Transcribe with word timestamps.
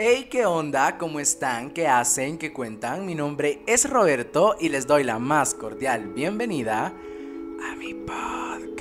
Hey, 0.00 0.28
¿qué 0.30 0.46
onda? 0.46 0.96
¿Cómo 0.96 1.18
están? 1.18 1.70
¿Qué 1.70 1.88
hacen? 1.88 2.38
¿Qué 2.38 2.52
cuentan? 2.52 3.04
Mi 3.04 3.16
nombre 3.16 3.62
es 3.66 3.90
Roberto 3.90 4.54
y 4.60 4.68
les 4.68 4.86
doy 4.86 5.02
la 5.02 5.18
más 5.18 5.54
cordial 5.54 6.12
bienvenida 6.14 6.94
a 7.60 7.74
mi 7.74 7.94
podcast. 7.94 8.78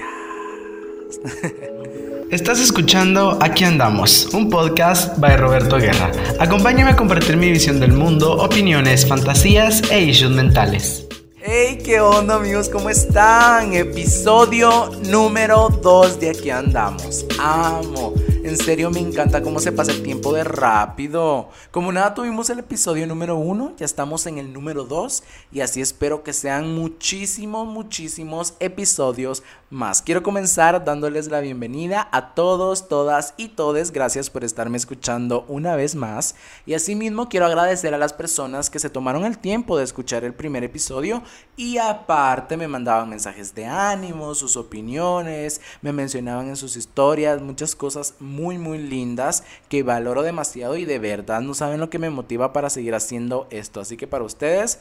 Estás 2.29 2.59
escuchando 2.59 3.39
Aquí 3.41 3.63
andamos, 3.63 4.31
un 4.31 4.47
podcast 4.51 5.17
by 5.17 5.37
Roberto 5.37 5.77
Guerra. 5.77 6.11
Acompáñame 6.39 6.91
a 6.91 6.95
compartir 6.95 7.35
mi 7.35 7.49
visión 7.49 7.79
del 7.79 7.93
mundo, 7.93 8.33
opiniones, 8.33 9.07
fantasías 9.07 9.89
e 9.89 9.99
issues 10.03 10.29
mentales. 10.29 11.07
Hey, 11.41 11.79
¿qué 11.83 11.99
onda 11.99 12.35
amigos? 12.35 12.69
¿Cómo 12.69 12.91
están? 12.91 13.73
Episodio 13.73 14.91
número 15.09 15.69
2 15.81 16.19
de 16.19 16.29
Aquí 16.29 16.51
andamos. 16.51 17.25
Amo 17.39 18.13
en 18.47 18.57
serio 18.57 18.89
me 18.89 18.99
encanta 18.99 19.41
cómo 19.41 19.59
se 19.59 19.73
pasa 19.73 19.91
el 19.91 20.01
tiempo 20.01 20.31
de 20.31 20.45
rápido. 20.45 21.49
Como 21.69 21.91
nada 21.91 22.13
tuvimos 22.13 22.49
el 22.49 22.59
episodio 22.59 23.05
número 23.05 23.35
uno, 23.35 23.73
ya 23.77 23.85
estamos 23.85 24.25
en 24.25 24.37
el 24.37 24.53
número 24.53 24.85
2 24.85 25.23
y 25.51 25.59
así 25.59 25.81
espero 25.81 26.23
que 26.23 26.31
sean 26.31 26.73
muchísimos, 26.73 27.67
muchísimos 27.67 28.53
episodios 28.59 29.43
más. 29.69 30.01
Quiero 30.01 30.23
comenzar 30.23 30.85
dándoles 30.85 31.27
la 31.27 31.41
bienvenida 31.41 32.07
a 32.13 32.33
todos, 32.35 32.87
todas 32.87 33.33
y 33.35 33.49
todes. 33.49 33.91
Gracias 33.91 34.29
por 34.29 34.45
estarme 34.45 34.77
escuchando 34.77 35.43
una 35.49 35.75
vez 35.75 35.95
más. 35.95 36.35
Y 36.65 36.73
asimismo 36.73 37.27
quiero 37.27 37.47
agradecer 37.47 37.93
a 37.93 37.97
las 37.97 38.13
personas 38.13 38.69
que 38.69 38.79
se 38.79 38.89
tomaron 38.89 39.25
el 39.25 39.37
tiempo 39.37 39.77
de 39.77 39.83
escuchar 39.83 40.23
el 40.23 40.33
primer 40.33 40.63
episodio 40.63 41.21
y 41.57 41.79
aparte 41.79 42.55
me 42.55 42.69
mandaban 42.69 43.09
mensajes 43.09 43.53
de 43.53 43.65
ánimo, 43.65 44.35
sus 44.35 44.55
opiniones, 44.55 45.59
me 45.81 45.91
mencionaban 45.91 46.47
en 46.47 46.55
sus 46.55 46.77
historias, 46.77 47.41
muchas 47.41 47.75
cosas 47.75 48.13
muy 48.37 48.77
lindas 48.77 49.43
que 49.69 49.83
valoro 49.83 50.21
demasiado 50.21 50.77
y 50.77 50.85
de 50.85 50.99
verdad 50.99 51.41
no 51.41 51.53
saben 51.53 51.79
lo 51.79 51.89
que 51.89 51.99
me 51.99 52.09
motiva 52.09 52.53
para 52.53 52.69
seguir 52.69 52.95
haciendo 52.95 53.47
esto. 53.49 53.79
Así 53.79 53.97
que 53.97 54.07
para 54.07 54.23
ustedes, 54.23 54.79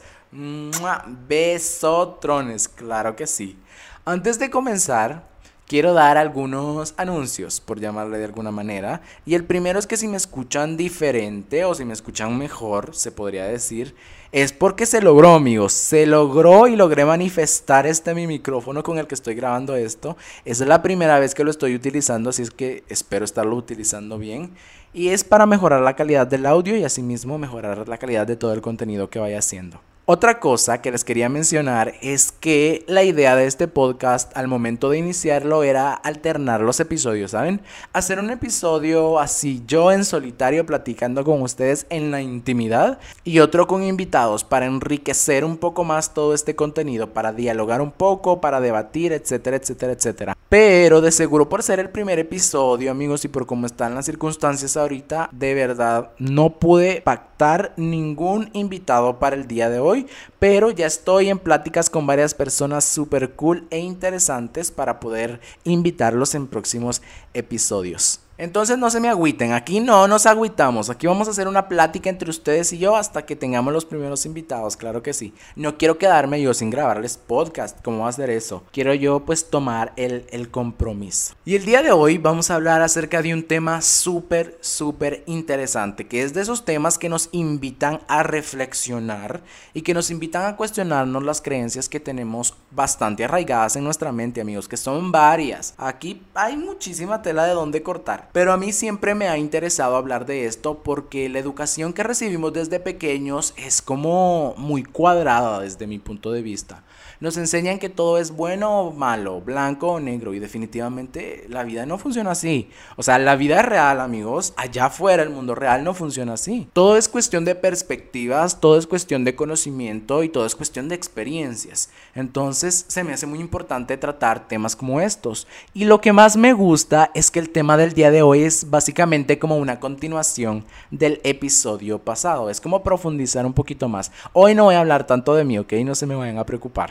besotrones, 1.27 2.67
claro 2.67 3.15
que 3.15 3.27
sí. 3.27 3.57
Antes 4.05 4.39
de 4.39 4.49
comenzar, 4.49 5.27
quiero 5.67 5.93
dar 5.93 6.17
algunos 6.17 6.93
anuncios, 6.97 7.59
por 7.59 7.79
llamarle 7.79 8.17
de 8.17 8.25
alguna 8.25 8.51
manera. 8.51 9.01
Y 9.25 9.35
el 9.35 9.43
primero 9.43 9.79
es 9.79 9.87
que 9.87 9.97
si 9.97 10.07
me 10.07 10.17
escuchan 10.17 10.77
diferente 10.77 11.65
o 11.65 11.75
si 11.75 11.83
me 11.83 11.93
escuchan 11.93 12.37
mejor, 12.37 12.95
se 12.95 13.11
podría 13.11 13.45
decir, 13.45 13.93
es 14.31 14.53
porque 14.53 14.85
se 14.85 15.01
logró, 15.01 15.33
amigos. 15.33 15.73
Se 15.73 16.05
logró 16.05 16.67
y 16.67 16.75
logré 16.75 17.05
manifestar 17.05 17.87
este 17.87 18.13
mi 18.13 18.27
micrófono 18.27 18.83
con 18.83 18.97
el 18.97 19.07
que 19.07 19.15
estoy 19.15 19.35
grabando 19.35 19.75
esto. 19.75 20.17
Es 20.45 20.59
la 20.59 20.81
primera 20.81 21.19
vez 21.19 21.33
que 21.33 21.43
lo 21.43 21.51
estoy 21.51 21.75
utilizando, 21.75 22.29
así 22.29 22.41
es 22.41 22.51
que 22.51 22.83
espero 22.89 23.25
estarlo 23.25 23.55
utilizando 23.55 24.17
bien. 24.17 24.51
Y 24.93 25.09
es 25.09 25.23
para 25.23 25.45
mejorar 25.45 25.81
la 25.81 25.95
calidad 25.95 26.27
del 26.27 26.45
audio 26.45 26.75
y 26.75 26.83
asimismo 26.83 27.37
mejorar 27.37 27.87
la 27.87 27.97
calidad 27.97 28.27
de 28.27 28.35
todo 28.35 28.53
el 28.53 28.61
contenido 28.61 29.09
que 29.09 29.19
vaya 29.19 29.39
haciendo. 29.39 29.79
Otra 30.09 30.39
cosa 30.39 30.81
que 30.81 30.89
les 30.89 31.03
quería 31.03 31.27
mencionar 31.27 31.95
es 32.01 32.31
que 32.31 32.85
la 32.87 33.03
idea 33.03 33.35
de 33.35 33.45
este 33.45 33.67
podcast 33.67 34.31
al 34.37 34.47
momento 34.47 34.89
de 34.89 34.99
iniciarlo 34.99 35.63
era 35.63 35.93
alternar 35.93 36.61
los 36.61 36.79
episodios, 36.79 37.31
¿saben? 37.31 37.59
Hacer 37.91 38.17
un 38.19 38.29
episodio 38.29 39.19
así 39.19 39.63
yo 39.67 39.91
en 39.91 40.05
solitario 40.05 40.65
platicando 40.65 41.25
con 41.25 41.41
ustedes 41.41 41.87
en 41.89 42.09
la 42.09 42.21
intimidad 42.21 42.99
y 43.25 43.39
otro 43.39 43.67
con 43.67 43.83
invitados 43.83 44.45
para 44.45 44.65
enriquecer 44.65 45.43
un 45.43 45.57
poco 45.57 45.83
más 45.83 46.13
todo 46.13 46.33
este 46.33 46.55
contenido, 46.55 47.11
para 47.11 47.33
dialogar 47.33 47.81
un 47.81 47.91
poco, 47.91 48.39
para 48.39 48.61
debatir, 48.61 49.11
etcétera, 49.11 49.57
etcétera, 49.57 49.91
etcétera. 49.91 50.37
Pero 50.47 51.01
de 51.01 51.11
seguro 51.11 51.49
por 51.49 51.63
ser 51.63 51.81
el 51.81 51.89
primer 51.89 52.17
episodio, 52.17 52.91
amigos, 52.91 53.25
y 53.25 53.27
por 53.27 53.45
cómo 53.45 53.65
están 53.65 53.93
las 53.93 54.05
circunstancias 54.05 54.77
ahorita, 54.77 55.27
de 55.33 55.53
verdad 55.53 56.11
no 56.17 56.51
pude 56.51 57.01
pactar 57.01 57.73
ningún 57.75 58.49
invitado 58.53 59.19
para 59.19 59.35
el 59.35 59.49
día 59.49 59.69
de 59.69 59.79
hoy 59.79 59.96
pero 60.39 60.69
ya 60.71 60.85
estoy 60.85 61.29
en 61.29 61.39
pláticas 61.39 61.89
con 61.89 62.05
varias 62.05 62.33
personas 62.33 62.85
super 62.85 63.31
cool 63.31 63.65
e 63.71 63.79
interesantes 63.79 64.69
para 64.71 64.99
poder 64.99 65.39
invitarlos 65.63 66.35
en 66.35 66.47
próximos 66.47 67.01
episodios. 67.33 68.19
Entonces 68.39 68.77
no 68.77 68.91
se 68.91 68.99
me 68.99 69.09
agüiten, 69.09 69.53
aquí 69.53 69.79
no 69.79 70.07
nos 70.07 70.27
agüitamos, 70.27 70.91
aquí 70.91 71.07
vamos 71.07 71.27
a 71.27 71.31
hacer 71.31 71.47
una 71.47 71.67
plática 71.67 72.07
entre 72.11 72.29
ustedes 72.29 72.71
y 72.71 72.77
yo 72.77 72.95
hasta 72.95 73.25
que 73.25 73.35
tengamos 73.35 73.73
los 73.73 73.83
primeros 73.83 74.27
invitados, 74.27 74.77
claro 74.77 75.01
que 75.01 75.13
sí. 75.13 75.33
No 75.55 75.79
quiero 75.79 75.97
quedarme 75.97 76.39
yo 76.39 76.53
sin 76.53 76.69
grabarles 76.69 77.17
podcast, 77.17 77.81
¿cómo 77.83 78.01
va 78.01 78.05
a 78.05 78.09
hacer 78.09 78.29
eso? 78.29 78.63
Quiero 78.71 78.93
yo 78.93 79.21
pues 79.21 79.49
tomar 79.49 79.91
el, 79.95 80.27
el 80.29 80.51
compromiso. 80.51 81.33
Y 81.45 81.55
el 81.55 81.65
día 81.65 81.81
de 81.81 81.91
hoy 81.91 82.19
vamos 82.19 82.51
a 82.51 82.55
hablar 82.55 82.83
acerca 82.83 83.23
de 83.23 83.33
un 83.33 83.41
tema 83.41 83.81
súper, 83.81 84.59
súper 84.61 85.23
interesante, 85.25 86.07
que 86.07 86.21
es 86.21 86.35
de 86.35 86.41
esos 86.41 86.63
temas 86.63 86.99
que 86.99 87.09
nos 87.09 87.29
invitan 87.31 88.01
a 88.07 88.21
reflexionar 88.21 89.41
y 89.73 89.81
que 89.81 89.95
nos 89.95 90.11
invitan 90.11 90.45
a 90.45 90.55
cuestionarnos 90.55 91.23
las 91.23 91.41
creencias 91.41 91.89
que 91.89 91.99
tenemos 91.99 92.53
bastante 92.69 93.25
arraigadas 93.25 93.75
en 93.77 93.83
nuestra 93.83 94.11
mente, 94.11 94.41
amigos, 94.41 94.67
que 94.67 94.77
son 94.77 95.11
varias. 95.11 95.73
Aquí 95.77 96.21
hay 96.35 96.55
muchísima 96.55 97.23
tela 97.23 97.45
de 97.45 97.53
donde 97.53 97.81
cortar. 97.81 98.26
Pero 98.33 98.53
a 98.53 98.57
mí 98.57 98.71
siempre 98.71 99.15
me 99.15 99.27
ha 99.27 99.37
interesado 99.37 99.95
hablar 99.95 100.25
de 100.25 100.45
esto 100.45 100.81
porque 100.83 101.29
la 101.29 101.39
educación 101.39 101.93
que 101.93 102.03
recibimos 102.03 102.53
desde 102.53 102.79
pequeños 102.79 103.53
es 103.57 103.81
como 103.81 104.53
muy 104.57 104.83
cuadrada 104.83 105.61
desde 105.61 105.87
mi 105.87 105.99
punto 105.99 106.31
de 106.31 106.41
vista 106.41 106.83
nos 107.19 107.37
enseñan 107.37 107.79
que 107.79 107.89
todo 107.89 108.17
es 108.17 108.31
bueno 108.31 108.81
o 108.81 108.93
malo, 108.93 109.41
blanco 109.41 109.87
o 109.87 109.99
negro, 109.99 110.33
y 110.33 110.39
definitivamente 110.39 111.45
la 111.49 111.63
vida 111.63 111.85
no 111.85 111.97
funciona 111.97 112.31
así. 112.31 112.69
O 112.95 113.03
sea, 113.03 113.17
la 113.17 113.35
vida 113.35 113.61
real, 113.61 113.99
amigos, 114.01 114.53
allá 114.55 114.85
afuera, 114.85 115.23
el 115.23 115.29
mundo 115.29 115.55
real 115.55 115.83
no 115.83 115.93
funciona 115.93 116.33
así. 116.33 116.67
Todo 116.73 116.97
es 116.97 117.09
cuestión 117.09 117.45
de 117.45 117.55
perspectivas, 117.55 118.59
todo 118.59 118.77
es 118.77 118.87
cuestión 118.87 119.23
de 119.23 119.35
conocimiento 119.35 120.23
y 120.23 120.29
todo 120.29 120.45
es 120.45 120.55
cuestión 120.55 120.89
de 120.89 120.95
experiencias. 120.95 121.89
Entonces, 122.17 122.85
se 122.87 123.03
me 123.03 123.13
hace 123.13 123.27
muy 123.27 123.39
importante 123.39 123.95
tratar 123.95 124.47
temas 124.47 124.75
como 124.75 124.99
estos. 124.99 125.47
Y 125.75 125.85
lo 125.85 126.01
que 126.01 126.13
más 126.13 126.35
me 126.35 126.51
gusta 126.51 127.11
es 127.13 127.29
que 127.29 127.37
el 127.37 127.51
tema 127.51 127.77
del 127.77 127.93
día 127.93 128.09
de 128.09 128.23
hoy 128.23 128.41
es 128.41 128.71
básicamente 128.71 129.37
como 129.37 129.57
una 129.57 129.79
continuación 129.79 130.65
del 130.89 131.21
episodio 131.23 131.99
pasado. 131.99 132.49
Es 132.49 132.59
como 132.59 132.81
profundizar 132.81 133.45
un 133.45 133.53
poquito 133.53 133.87
más. 133.87 134.11
Hoy 134.33 134.55
no 134.55 134.63
voy 134.63 134.73
a 134.73 134.79
hablar 134.79 135.05
tanto 135.05 135.35
de 135.35 135.43
mí, 135.43 135.59
¿ok? 135.59 135.73
No 135.85 135.93
se 135.93 136.07
me 136.07 136.15
vayan 136.15 136.39
a 136.39 136.45
preocupar. 136.45 136.89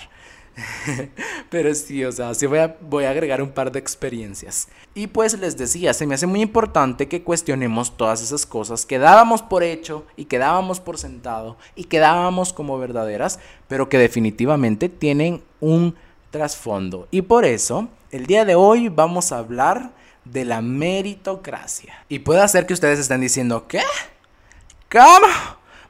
Pero 1.51 1.75
sí, 1.75 2.05
o 2.05 2.13
sea, 2.13 2.35
sí 2.35 2.47
voy 2.47 2.59
a, 2.59 2.77
voy 2.81 3.05
a 3.05 3.11
agregar 3.11 3.43
un 3.43 3.51
par 3.51 3.71
de 3.71 3.79
experiencias. 3.79 4.69
Y 4.95 5.09
pues 5.09 5.39
les 5.39 5.57
decía, 5.57 5.93
se 5.93 6.07
me 6.07 6.15
hace 6.15 6.27
muy 6.27 6.41
importante 6.41 7.09
que 7.09 7.23
cuestionemos 7.23 7.97
todas 7.97 8.23
esas 8.23 8.47
cosas 8.47 8.87
que 8.87 8.99
dábamos 8.99 9.43
por 9.43 9.63
hecho 9.63 10.07
y 10.17 10.27
que 10.27 10.39
dábamos 10.39 10.81
por 10.81 10.99
sentado 10.99 11.57
y 11.75 11.85
que 11.85 11.99
dábamos 11.99 12.53
como 12.53 12.79
verdaderas, 12.79 13.39
pero 13.69 13.89
que 13.89 13.99
definitivamente 13.99 14.89
tienen 14.89 15.43
un 15.61 15.95
trasfondo. 16.31 17.09
Y 17.11 17.23
por 17.23 17.45
eso, 17.45 17.89
el 18.11 18.27
día 18.27 18.45
de 18.45 18.55
hoy 18.55 18.89
vamos 18.89 19.33
a 19.33 19.39
hablar 19.39 19.93
de 20.25 20.45
la 20.45 20.61
meritocracia. 20.61 22.05
Y 22.09 22.21
puede 22.21 22.47
ser 22.49 22.67
que 22.67 22.75
ustedes 22.75 22.99
estén 22.99 23.21
diciendo, 23.21 23.67
¿qué? 23.69 23.83
¿Cómo? 24.91 25.27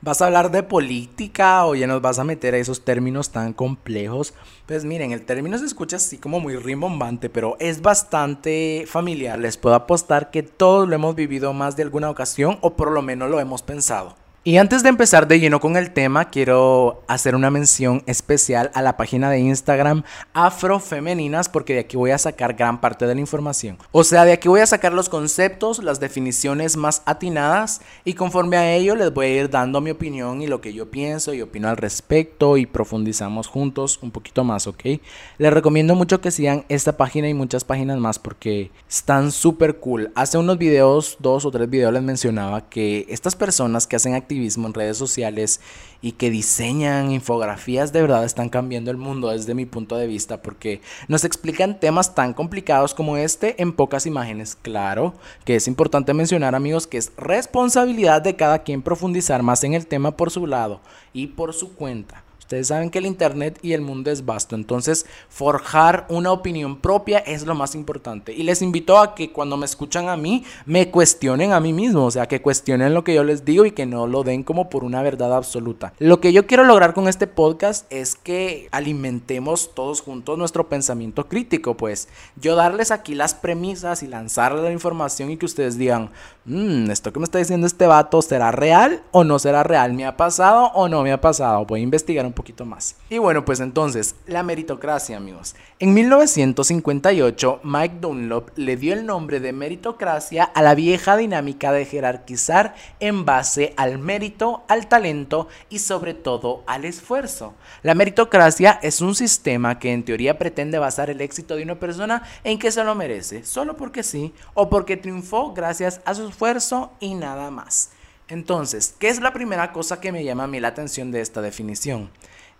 ¿Vas 0.03 0.21
a 0.21 0.27
hablar 0.27 0.51
de 0.51 0.63
política 0.63 1.65
o 1.65 1.75
ya 1.75 1.87
nos 1.87 2.03
vas 2.03 2.19
a 2.19 2.25
meter 2.25 2.55
a 2.55 2.59
esos 2.59 2.85
términos 2.85 3.31
tan 3.31 3.55
complejos? 3.55 4.35
Pues 4.67 4.85
miren, 4.85 5.13
el 5.13 5.25
término 5.25 5.57
se 5.57 5.65
escucha 5.65 5.97
así 5.97 6.19
como 6.19 6.39
muy 6.39 6.57
rimbombante, 6.57 7.31
pero 7.31 7.57
es 7.61 7.81
bastante 7.81 8.85
familiar. 8.87 9.39
Les 9.39 9.57
puedo 9.57 9.75
apostar 9.75 10.31
que 10.31 10.43
todos 10.43 10.87
lo 10.87 10.95
hemos 10.95 11.15
vivido 11.15 11.53
más 11.55 11.77
de 11.77 11.83
alguna 11.83 12.11
ocasión 12.11 12.59
o 12.61 12.75
por 12.75 12.91
lo 12.91 13.01
menos 13.01 13.31
lo 13.31 13.41
hemos 13.41 13.63
pensado. 13.63 14.17
Y 14.47 14.59
antes 14.59 14.85
de 14.85 14.91
empezar 14.91 15.27
de 15.27 15.41
lleno 15.41 15.59
con 15.59 15.77
el 15.77 15.91
tema, 15.91 16.27
quiero 16.27 17.03
hacer 17.09 17.35
una 17.35 17.51
mención 17.51 18.05
especial 18.07 18.71
a 18.75 18.81
la 18.81 18.97
página 18.97 19.29
de 19.29 19.41
Instagram 19.41 20.05
Afrofemeninas, 20.35 21.49
porque 21.49 21.73
de 21.75 21.81
aquí 21.81 21.97
voy 21.97 22.13
a 22.13 22.19
sacar 22.19 22.55
gran 22.55 22.81
parte 22.81 23.09
de 23.09 23.17
la 23.17 23.21
información. 23.21 23.77
O 23.91 24.05
sea, 24.05 24.25
de 24.25 24.31
aquí 24.31 24.47
voy 24.47 24.61
a 24.61 24.67
sacar 24.67 24.93
los 24.93 25.09
conceptos, 25.09 25.83
las 25.83 25.99
definiciones 25.99 26.77
más 26.77 27.03
atinadas, 27.07 27.81
y 28.05 28.15
conforme 28.15 28.57
a 28.57 28.73
ello 28.73 28.95
les 28.95 29.13
voy 29.13 29.27
a 29.27 29.31
ir 29.31 29.51
dando 29.51 29.81
mi 29.81 29.91
opinión 29.91 30.41
y 30.41 30.47
lo 30.47 30.61
que 30.61 30.73
yo 30.73 30.93
pienso 30.93 31.35
y 31.35 31.43
opino 31.43 31.69
al 31.69 31.77
respecto, 31.77 32.57
y 32.57 32.67
profundizamos 32.67 33.49
juntos 33.49 33.99
un 34.01 34.13
poquito 34.13 34.45
más, 34.45 34.69
¿ok? 34.69 35.01
Les 35.39 35.53
recomiendo 35.53 35.97
mucho 35.97 36.21
que 36.21 36.31
sigan 36.31 36.65
esta 36.69 36.97
página 36.97 37.29
y 37.29 37.35
muchas 37.35 37.65
páginas 37.65 37.99
más, 37.99 38.21
porque 38.21 38.71
están 38.89 39.33
súper 39.33 39.79
cool. 39.79 40.13
Hace 40.15 40.39
unos 40.39 40.57
videos, 40.57 41.17
dos 41.19 41.45
o 41.45 41.51
tres 41.51 41.69
videos 41.69 41.93
les 41.93 42.03
mencionaba 42.05 42.69
que 42.69 43.07
estas 43.09 43.35
personas 43.35 43.89
que 43.89 43.97
hacen 43.97 44.15
actividades 44.15 44.36
en 44.37 44.75
redes 44.75 44.97
sociales 44.97 45.61
y 46.03 46.13
que 46.13 46.31
diseñan 46.31 47.11
infografías 47.11 47.93
de 47.93 48.03
verdad 48.03 48.25
están 48.25 48.49
cambiando 48.49 48.91
el 48.91 48.97
mundo 48.97 49.31
desde 49.31 49.55
mi 49.55 49.65
punto 49.65 49.97
de 49.97 50.07
vista 50.07 50.43
porque 50.43 50.81
nos 51.09 51.25
explican 51.25 51.81
temas 51.81 52.15
tan 52.15 52.35
complicados 52.35 52.95
como 52.95 53.17
este 53.17 53.61
en 53.63 53.73
pocas 53.73 54.07
imágenes. 54.07 54.57
Claro 54.61 55.15
que 55.45 55.57
es 55.57 55.67
importante 55.69 56.13
mencionar 56.13 56.55
amigos 56.55 56.87
que 56.87 56.99
es 56.99 57.13
responsabilidad 57.17 58.23
de 58.23 58.37
cada 58.37 58.63
quien 58.63 58.83
profundizar 58.83 59.43
más 59.43 59.65
en 59.65 59.75
el 59.75 59.87
tema 59.87 60.17
por 60.17 60.31
su 60.31 60.47
lado 60.47 60.81
y 61.13 61.29
por 61.29 61.55
su 61.55 61.75
cuenta. 61.75 62.26
Ustedes 62.47 62.69
saben 62.69 62.91
que 62.91 62.99
el 62.99 63.07
Internet 63.07 63.59
y 63.61 63.73
el 63.73 63.81
mundo 63.81 64.09
es 64.09 64.25
vasto, 64.25 64.55
entonces 64.55 65.05
forjar 65.29 66.07
una 66.09 66.31
opinión 66.31 66.77
propia 66.77 67.19
es 67.19 67.45
lo 67.45 67.57
más 67.57 67.75
importante. 67.75 68.33
Y 68.33 68.45
les 68.45 68.63
invito 68.63 68.99
a 68.99 69.17
que 69.17 69.33
cuando 69.33 69.57
me 69.57 69.67
escuchan 69.67 70.09
a 70.09 70.17
mí, 70.17 70.45
me 70.65 70.93
cuestionen 70.93 71.53
a 71.53 71.59
mí 71.59 71.73
mismo, 71.73 72.05
o 72.05 72.11
sea, 72.13 72.29
que 72.29 72.41
cuestionen 72.41 72.95
lo 72.95 73.03
que 73.03 73.15
yo 73.15 73.25
les 73.25 73.45
digo 73.45 73.65
y 73.65 73.73
que 73.73 73.85
no 73.85 74.07
lo 74.07 74.23
den 74.23 74.45
como 74.45 74.71
por 74.71 74.85
una 74.85 75.03
verdad 75.03 75.35
absoluta. 75.35 75.93
Lo 75.99 76.21
que 76.21 76.33
yo 76.33 76.47
quiero 76.47 76.63
lograr 76.63 76.95
con 76.95 77.09
este 77.09 77.27
podcast 77.27 77.93
es 77.93 78.15
que 78.15 78.69
alimentemos 78.71 79.75
todos 79.75 80.01
juntos 80.01 80.39
nuestro 80.39 80.69
pensamiento 80.69 81.27
crítico, 81.27 81.77
pues 81.77 82.09
yo 82.37 82.55
darles 82.55 82.93
aquí 82.93 83.17
las 83.17 83.35
premisas 83.35 84.05
y 84.05 84.07
lanzarles 84.07 84.63
la 84.63 84.71
información 84.71 85.33
y 85.33 85.37
que 85.37 85.47
ustedes 85.47 85.79
digan, 85.79 86.11
mmm, 86.45 86.93
esto 86.93 87.13
que 87.13 87.19
me 87.19 87.25
está 87.25 87.39
diciendo 87.39 87.67
este 87.67 87.89
vato, 87.89 88.23
¿será 88.23 88.53
real 88.53 89.03
o 89.11 89.25
no 89.25 89.41
será 89.41 89.65
real? 89.65 89.95
¿Me 89.95 90.07
ha 90.07 90.17
pasado 90.17 90.67
o 90.75 90.89
no 90.89 91.03
me 91.03 91.11
ha 91.11 91.21
pasado? 91.21 91.67
Voy 91.67 91.81
a 91.81 91.83
investigar 91.83 92.25
un 92.25 92.36
poquito 92.37 92.65
más. 92.65 92.95
Y 93.11 93.19
bueno, 93.19 93.45
pues 93.45 93.59
entonces, 93.59 94.15
la 94.27 94.45
meritocracia, 94.45 95.17
amigos. 95.17 95.57
En 95.81 95.93
1958, 95.93 97.61
Mike 97.65 97.97
Dunlop 98.01 98.51
le 98.55 98.77
dio 98.77 98.95
el 98.95 99.05
nombre 99.05 99.41
de 99.41 99.53
meritocracia 99.53 100.45
a 100.45 100.63
la 100.63 100.77
vieja 100.77 101.17
dinámica 101.17 101.73
de 101.73 101.85
jerarquizar 101.85 102.77
en 103.01 103.25
base 103.25 103.75
al 103.77 103.99
mérito, 103.99 104.63
al 104.69 104.87
talento 104.87 105.49
y 105.69 105.81
sobre 105.81 106.15
todo 106.15 106.63
al 106.69 106.85
esfuerzo. 106.85 107.55
La 107.83 107.95
meritocracia 107.95 108.79
es 108.83 109.01
un 109.01 109.17
sistema 109.17 109.81
que 109.81 109.93
en 109.93 110.05
teoría 110.05 110.39
pretende 110.39 110.79
basar 110.79 111.11
el 111.11 111.21
éxito 111.21 111.57
de 111.57 111.65
una 111.65 111.81
persona 111.81 112.23
en 112.45 112.61
que 112.61 112.71
se 112.71 112.85
lo 112.85 112.95
merece, 112.95 113.45
solo 113.45 113.77
porque 113.77 114.05
sí, 114.05 114.33
o 114.55 114.71
porque 114.71 114.97
triunfó 114.97 115.53
gracias 115.53 116.01
a 116.05 116.15
su 116.15 116.29
esfuerzo 116.29 116.93
y 117.01 117.15
nada 117.15 117.51
más. 117.51 117.91
Entonces, 118.29 118.93
¿qué 118.99 119.09
es 119.09 119.21
la 119.21 119.33
primera 119.33 119.73
cosa 119.73 120.01
que 120.01 120.11
me 120.11 120.25
llama 120.25 120.45
a 120.45 120.49
mí 120.49 120.59
la 120.59 120.69
atención 120.69 121.13
de 121.13 121.21
esta 121.21 121.43
definición? 121.43 122.11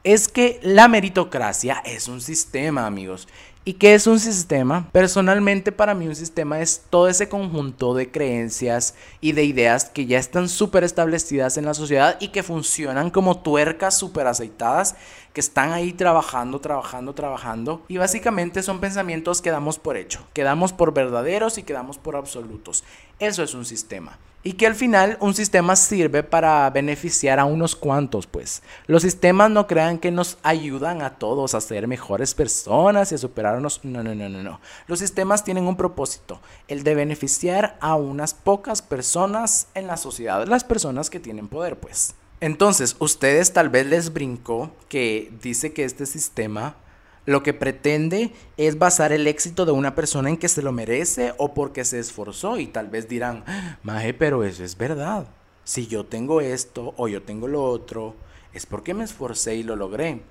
Es 0.05 0.29
que 0.29 0.61
la 0.63 0.87
meritocracia 0.87 1.83
es 1.85 2.07
un 2.07 2.21
sistema, 2.21 2.87
amigos. 2.87 3.27
¿Y 3.65 3.73
qué 3.73 3.95
es 3.95 4.07
un 4.07 4.21
sistema? 4.21 4.89
Personalmente 4.93 5.73
para 5.73 5.97
mí 5.97 6.07
un 6.07 6.15
sistema 6.15 6.61
es 6.61 6.85
todo 6.89 7.09
ese 7.09 7.29
conjunto 7.29 7.95
de 7.95 8.13
creencias 8.13 8.95
y 9.21 9.33
de 9.33 9.43
ideas 9.43 9.87
que 9.87 10.07
ya 10.07 10.21
están 10.21 10.49
súper 10.49 10.85
establecidas 10.85 11.57
en 11.57 11.65
la 11.65 11.75
sociedad 11.75 12.17
y 12.21 12.29
que 12.29 12.45
funcionan 12.45 13.11
como 13.11 13.41
tuercas 13.41 13.99
súper 13.99 14.29
aceitadas, 14.29 14.95
que 15.33 15.41
están 15.41 15.73
ahí 15.73 15.93
trabajando, 15.93 16.61
trabajando, 16.61 17.13
trabajando. 17.13 17.83
Y 17.89 17.97
básicamente 17.97 18.63
son 18.63 18.79
pensamientos 18.79 19.43
que 19.43 19.51
damos 19.51 19.81
por 19.81 19.97
hecho, 19.97 20.21
que 20.33 20.45
damos 20.45 20.73
por 20.73 20.95
verdaderos 20.95 21.59
y 21.59 21.65
que 21.65 21.73
damos 21.73 21.99
por 21.99 22.15
absolutos. 22.15 22.85
Eso 23.19 23.43
es 23.43 23.53
un 23.53 23.65
sistema 23.65 24.17
y 24.47 24.53
que 24.53 24.69
al 24.69 24.77
final 24.77 25.19
un 25.21 25.35
sistema 25.35 25.75
sirve 25.75 26.23
para 26.23 26.71
beneficiar 26.71 27.41
a 27.41 27.45
unos 27.45 27.75
cuantos, 27.75 28.29
pues. 28.29 28.63
Los 28.87 29.03
sistemas 29.03 29.51
no 29.51 29.67
crean 29.67 29.99
que 29.99 30.13
nos 30.13 30.39
ayudan 30.45 31.03
a 31.03 31.19
todos 31.19 31.57
a 31.57 31.61
ser 31.61 31.89
mejores 31.89 32.33
personas 32.33 33.11
y 33.11 33.17
a 33.17 33.19
superarnos. 33.19 33.81
No, 33.83 34.05
no, 34.05 34.15
no, 34.15 34.29
no, 34.29 34.45
no. 34.45 34.61
Los 34.87 35.01
sistemas 35.01 35.43
tienen 35.43 35.67
un 35.67 35.77
propósito, 35.77 36.41
el 36.69 36.85
de 36.85 36.95
beneficiar 36.95 37.77
a 37.81 37.97
unas 37.97 38.35
pocas 38.35 38.83
personas 38.83 39.67
en 39.75 39.89
la 39.89 39.97
sociedad, 39.97 40.47
las 40.47 40.63
personas 40.63 41.11
que 41.11 41.19
tienen 41.19 41.49
poder, 41.49 41.81
pues. 41.81 42.15
Entonces, 42.39 42.95
ustedes 43.01 43.53
tal 43.53 43.69
vez 43.69 43.87
les 43.87 44.13
brincó 44.13 44.71
que 44.89 45.33
dice 45.43 45.73
que 45.73 45.83
este 45.83 46.07
sistema 46.07 46.77
lo 47.27 47.43
que 47.43 47.53
pretende 47.53 48.33
es 48.57 48.79
basar 48.79 49.13
el 49.13 49.27
éxito 49.27 49.67
de 49.67 49.73
una 49.73 49.95
persona 49.95 50.31
en 50.31 50.37
que 50.37 50.49
se 50.49 50.63
lo 50.63 50.73
merece 50.73 51.35
o 51.37 51.53
porque 51.53 51.85
se 51.85 51.99
esforzó 51.99 52.59
y 52.59 52.69
tal 52.69 52.89
vez 52.89 53.09
dirán, 53.09 53.45
Maje, 53.83 54.15
pero 54.15 54.45
eso 54.45 54.65
es 54.65 54.79
verdad. 54.79 55.27
Si 55.65 55.89
yo 55.89 56.07
tengo 56.07 56.41
esto 56.41 56.95
o 56.97 57.09
yo 57.09 57.23
tengo 57.23 57.49
lo 57.49 57.65
otro, 57.65 58.15
es 58.55 58.65
porque 58.65 58.95
me 58.95 59.05
esforcé 59.05 59.57
y 59.57 59.65
lo 59.65 59.75
logré. 59.75 60.23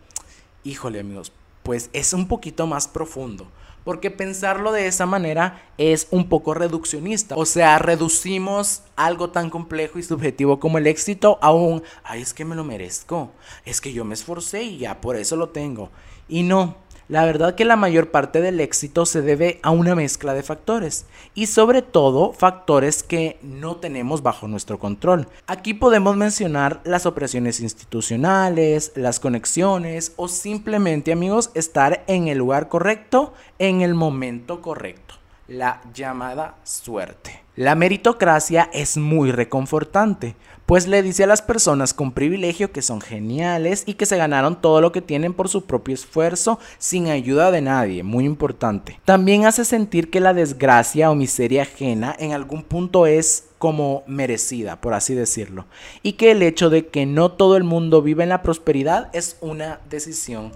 Híjole 0.64 1.02
amigos, 1.02 1.34
pues 1.62 1.90
es 1.94 2.14
un 2.14 2.28
poquito 2.28 2.66
más 2.66 2.88
profundo. 2.88 3.48
Porque 3.84 4.10
pensarlo 4.10 4.72
de 4.72 4.88
esa 4.88 5.06
manera 5.06 5.62
es 5.78 6.08
un 6.10 6.28
poco 6.28 6.56
reduccionista. 6.56 7.36
O 7.36 7.46
sea, 7.46 7.78
reducimos 7.78 8.82
algo 8.96 9.30
tan 9.30 9.52
complejo 9.52 10.00
y 10.00 10.04
subjetivo 10.04 10.60
como 10.60 10.80
el 10.80 10.88
éxito 10.88 11.38
a 11.40 11.54
un, 11.54 11.84
ay, 12.04 12.24
es 12.24 12.34
que 12.34 12.46
me 12.46 12.56
lo 12.56 12.64
merezco. 12.64 13.32
Es 13.64 13.82
que 13.82 13.94
yo 13.94 14.04
me 14.04 14.16
esforcé 14.16 14.64
y 14.64 14.80
ya 14.80 15.02
por 15.02 15.18
eso 15.18 15.36
lo 15.36 15.50
tengo. 15.50 15.92
Y 16.28 16.42
no, 16.42 16.78
la 17.08 17.24
verdad 17.26 17.56
que 17.56 17.66
la 17.66 17.76
mayor 17.76 18.10
parte 18.10 18.42
del 18.42 18.60
éxito 18.60 19.06
se 19.06 19.22
debe 19.22 19.60
a 19.62 19.70
una 19.70 19.94
mezcla 19.96 20.34
de 20.34 20.42
factores 20.44 21.06
y 21.36 21.46
sobre 21.46 21.82
todo 21.82 22.34
factores 22.34 23.04
que 23.04 23.38
no 23.44 23.76
tenemos 23.76 24.24
bajo 24.24 24.48
nuestro 24.48 24.80
control. 24.80 25.28
Aquí 25.46 25.74
podemos 25.74 26.18
mencionar 26.18 26.82
las 26.84 27.06
opresiones 27.06 27.60
institucionales, 27.60 28.92
las 28.96 29.20
conexiones 29.20 30.14
o 30.16 30.28
simplemente 30.28 31.12
amigos 31.12 31.52
estar 31.54 32.04
en 32.08 32.28
el 32.28 32.40
lugar 32.40 32.70
correcto 32.70 33.34
en 33.60 33.82
el 33.82 33.94
momento 33.94 34.62
correcto. 34.62 35.16
La 35.48 35.82
llamada 35.94 36.56
suerte. 36.64 37.44
La 37.56 37.76
meritocracia 37.76 38.70
es 38.74 38.98
muy 38.98 39.32
reconfortante 39.32 40.36
pues 40.66 40.88
le 40.88 41.04
dice 41.04 41.24
a 41.24 41.28
las 41.28 41.42
personas 41.42 41.94
con 41.94 42.12
privilegio 42.12 42.72
que 42.72 42.82
son 42.82 43.02
geniales 43.02 43.84
y 43.86 43.94
que 43.96 44.06
se 44.06 44.18
ganaron 44.18 44.62
todo 44.62 44.82
lo 44.82 44.92
que 44.92 45.02
tienen 45.02 45.34
por 45.34 45.50
su 45.50 45.66
propio 45.66 45.94
esfuerzo 45.94 46.60
sin 46.78 47.08
ayuda 47.08 47.52
de 47.52 47.62
nadie, 47.62 48.04
muy 48.04 48.26
importante. 48.26 49.00
También 49.06 49.46
hace 49.46 49.66
sentir 49.66 50.10
que 50.10 50.20
la 50.20 50.34
desgracia 50.34 51.12
o 51.12 51.16
miseria 51.16 51.64
ajena 51.64 52.16
en 52.18 52.32
algún 52.32 52.64
punto 52.64 53.06
es 53.06 53.46
como 53.58 54.04
merecida, 54.08 54.82
por 54.82 54.94
así 54.94 55.14
decirlo, 55.16 55.66
y 56.04 56.14
que 56.14 56.32
el 56.32 56.42
hecho 56.44 56.70
de 56.70 56.88
que 56.88 57.06
no 57.06 57.32
todo 57.32 57.58
el 57.58 57.64
mundo 57.64 58.02
vive 58.02 58.24
en 58.24 58.30
la 58.30 58.42
prosperidad 58.42 59.10
es 59.14 59.38
una 59.42 59.80
decisión 59.90 60.52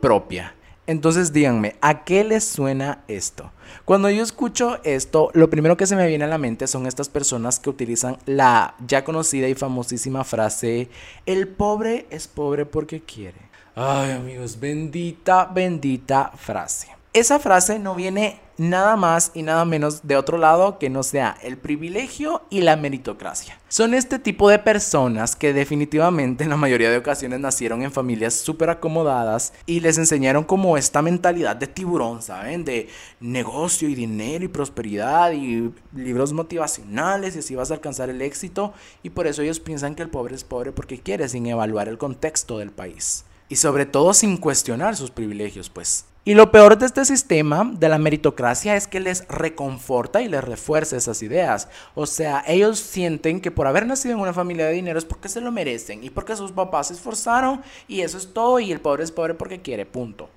propia. 0.00 0.54
Entonces 0.90 1.32
díganme, 1.32 1.76
¿a 1.82 2.02
qué 2.02 2.24
les 2.24 2.42
suena 2.42 3.04
esto? 3.06 3.52
Cuando 3.84 4.10
yo 4.10 4.24
escucho 4.24 4.80
esto, 4.82 5.30
lo 5.34 5.48
primero 5.48 5.76
que 5.76 5.86
se 5.86 5.94
me 5.94 6.08
viene 6.08 6.24
a 6.24 6.26
la 6.26 6.36
mente 6.36 6.66
son 6.66 6.88
estas 6.88 7.08
personas 7.08 7.60
que 7.60 7.70
utilizan 7.70 8.18
la 8.26 8.74
ya 8.84 9.04
conocida 9.04 9.46
y 9.46 9.54
famosísima 9.54 10.24
frase, 10.24 10.88
el 11.26 11.46
pobre 11.46 12.06
es 12.10 12.26
pobre 12.26 12.66
porque 12.66 13.02
quiere. 13.02 13.38
Ay 13.76 14.10
amigos, 14.10 14.58
bendita, 14.58 15.44
bendita 15.44 16.32
frase. 16.36 16.88
Esa 17.12 17.38
frase 17.38 17.78
no 17.78 17.94
viene 17.94 18.40
nada 18.60 18.94
más 18.96 19.30
y 19.32 19.42
nada 19.42 19.64
menos 19.64 20.06
de 20.06 20.16
otro 20.16 20.36
lado 20.36 20.78
que 20.78 20.90
no 20.90 21.02
sea 21.02 21.34
el 21.42 21.56
privilegio 21.56 22.42
y 22.50 22.60
la 22.60 22.76
meritocracia. 22.76 23.58
Son 23.70 23.94
este 23.94 24.18
tipo 24.18 24.50
de 24.50 24.58
personas 24.58 25.34
que 25.34 25.54
definitivamente 25.54 26.44
en 26.44 26.50
la 26.50 26.58
mayoría 26.58 26.90
de 26.90 26.98
ocasiones 26.98 27.40
nacieron 27.40 27.82
en 27.82 27.90
familias 27.90 28.34
súper 28.34 28.68
acomodadas 28.68 29.54
y 29.64 29.80
les 29.80 29.96
enseñaron 29.96 30.44
como 30.44 30.76
esta 30.76 31.00
mentalidad 31.00 31.56
de 31.56 31.68
tiburón, 31.68 32.20
¿saben? 32.20 32.66
De 32.66 32.88
negocio 33.18 33.88
y 33.88 33.94
dinero 33.94 34.44
y 34.44 34.48
prosperidad 34.48 35.32
y 35.32 35.72
libros 35.96 36.34
motivacionales 36.34 37.36
y 37.36 37.38
así 37.38 37.54
vas 37.54 37.70
a 37.70 37.74
alcanzar 37.74 38.10
el 38.10 38.20
éxito 38.20 38.74
y 39.02 39.08
por 39.08 39.26
eso 39.26 39.40
ellos 39.40 39.58
piensan 39.58 39.94
que 39.94 40.02
el 40.02 40.10
pobre 40.10 40.34
es 40.34 40.44
pobre 40.44 40.72
porque 40.72 41.00
quiere 41.00 41.30
sin 41.30 41.46
evaluar 41.46 41.88
el 41.88 41.96
contexto 41.96 42.58
del 42.58 42.72
país. 42.72 43.24
Y 43.48 43.56
sobre 43.56 43.86
todo 43.86 44.12
sin 44.12 44.36
cuestionar 44.36 44.96
sus 44.96 45.10
privilegios, 45.10 45.70
pues. 45.70 46.09
Y 46.22 46.34
lo 46.34 46.50
peor 46.50 46.76
de 46.76 46.84
este 46.84 47.06
sistema 47.06 47.64
de 47.64 47.88
la 47.88 47.98
meritocracia 47.98 48.76
es 48.76 48.86
que 48.86 49.00
les 49.00 49.26
reconforta 49.28 50.20
y 50.20 50.28
les 50.28 50.44
refuerza 50.44 50.96
esas 50.96 51.22
ideas. 51.22 51.68
O 51.94 52.04
sea, 52.04 52.44
ellos 52.46 52.78
sienten 52.78 53.40
que 53.40 53.50
por 53.50 53.66
haber 53.66 53.86
nacido 53.86 54.14
en 54.14 54.20
una 54.20 54.34
familia 54.34 54.66
de 54.66 54.74
dinero 54.74 54.98
es 54.98 55.06
porque 55.06 55.30
se 55.30 55.40
lo 55.40 55.50
merecen 55.50 56.04
y 56.04 56.10
porque 56.10 56.36
sus 56.36 56.52
papás 56.52 56.88
se 56.88 56.94
esforzaron 56.94 57.62
y 57.88 58.02
eso 58.02 58.18
es 58.18 58.34
todo 58.34 58.60
y 58.60 58.70
el 58.70 58.80
pobre 58.80 59.04
es 59.04 59.12
pobre 59.12 59.32
porque 59.32 59.62
quiere, 59.62 59.86
punto. 59.86 60.28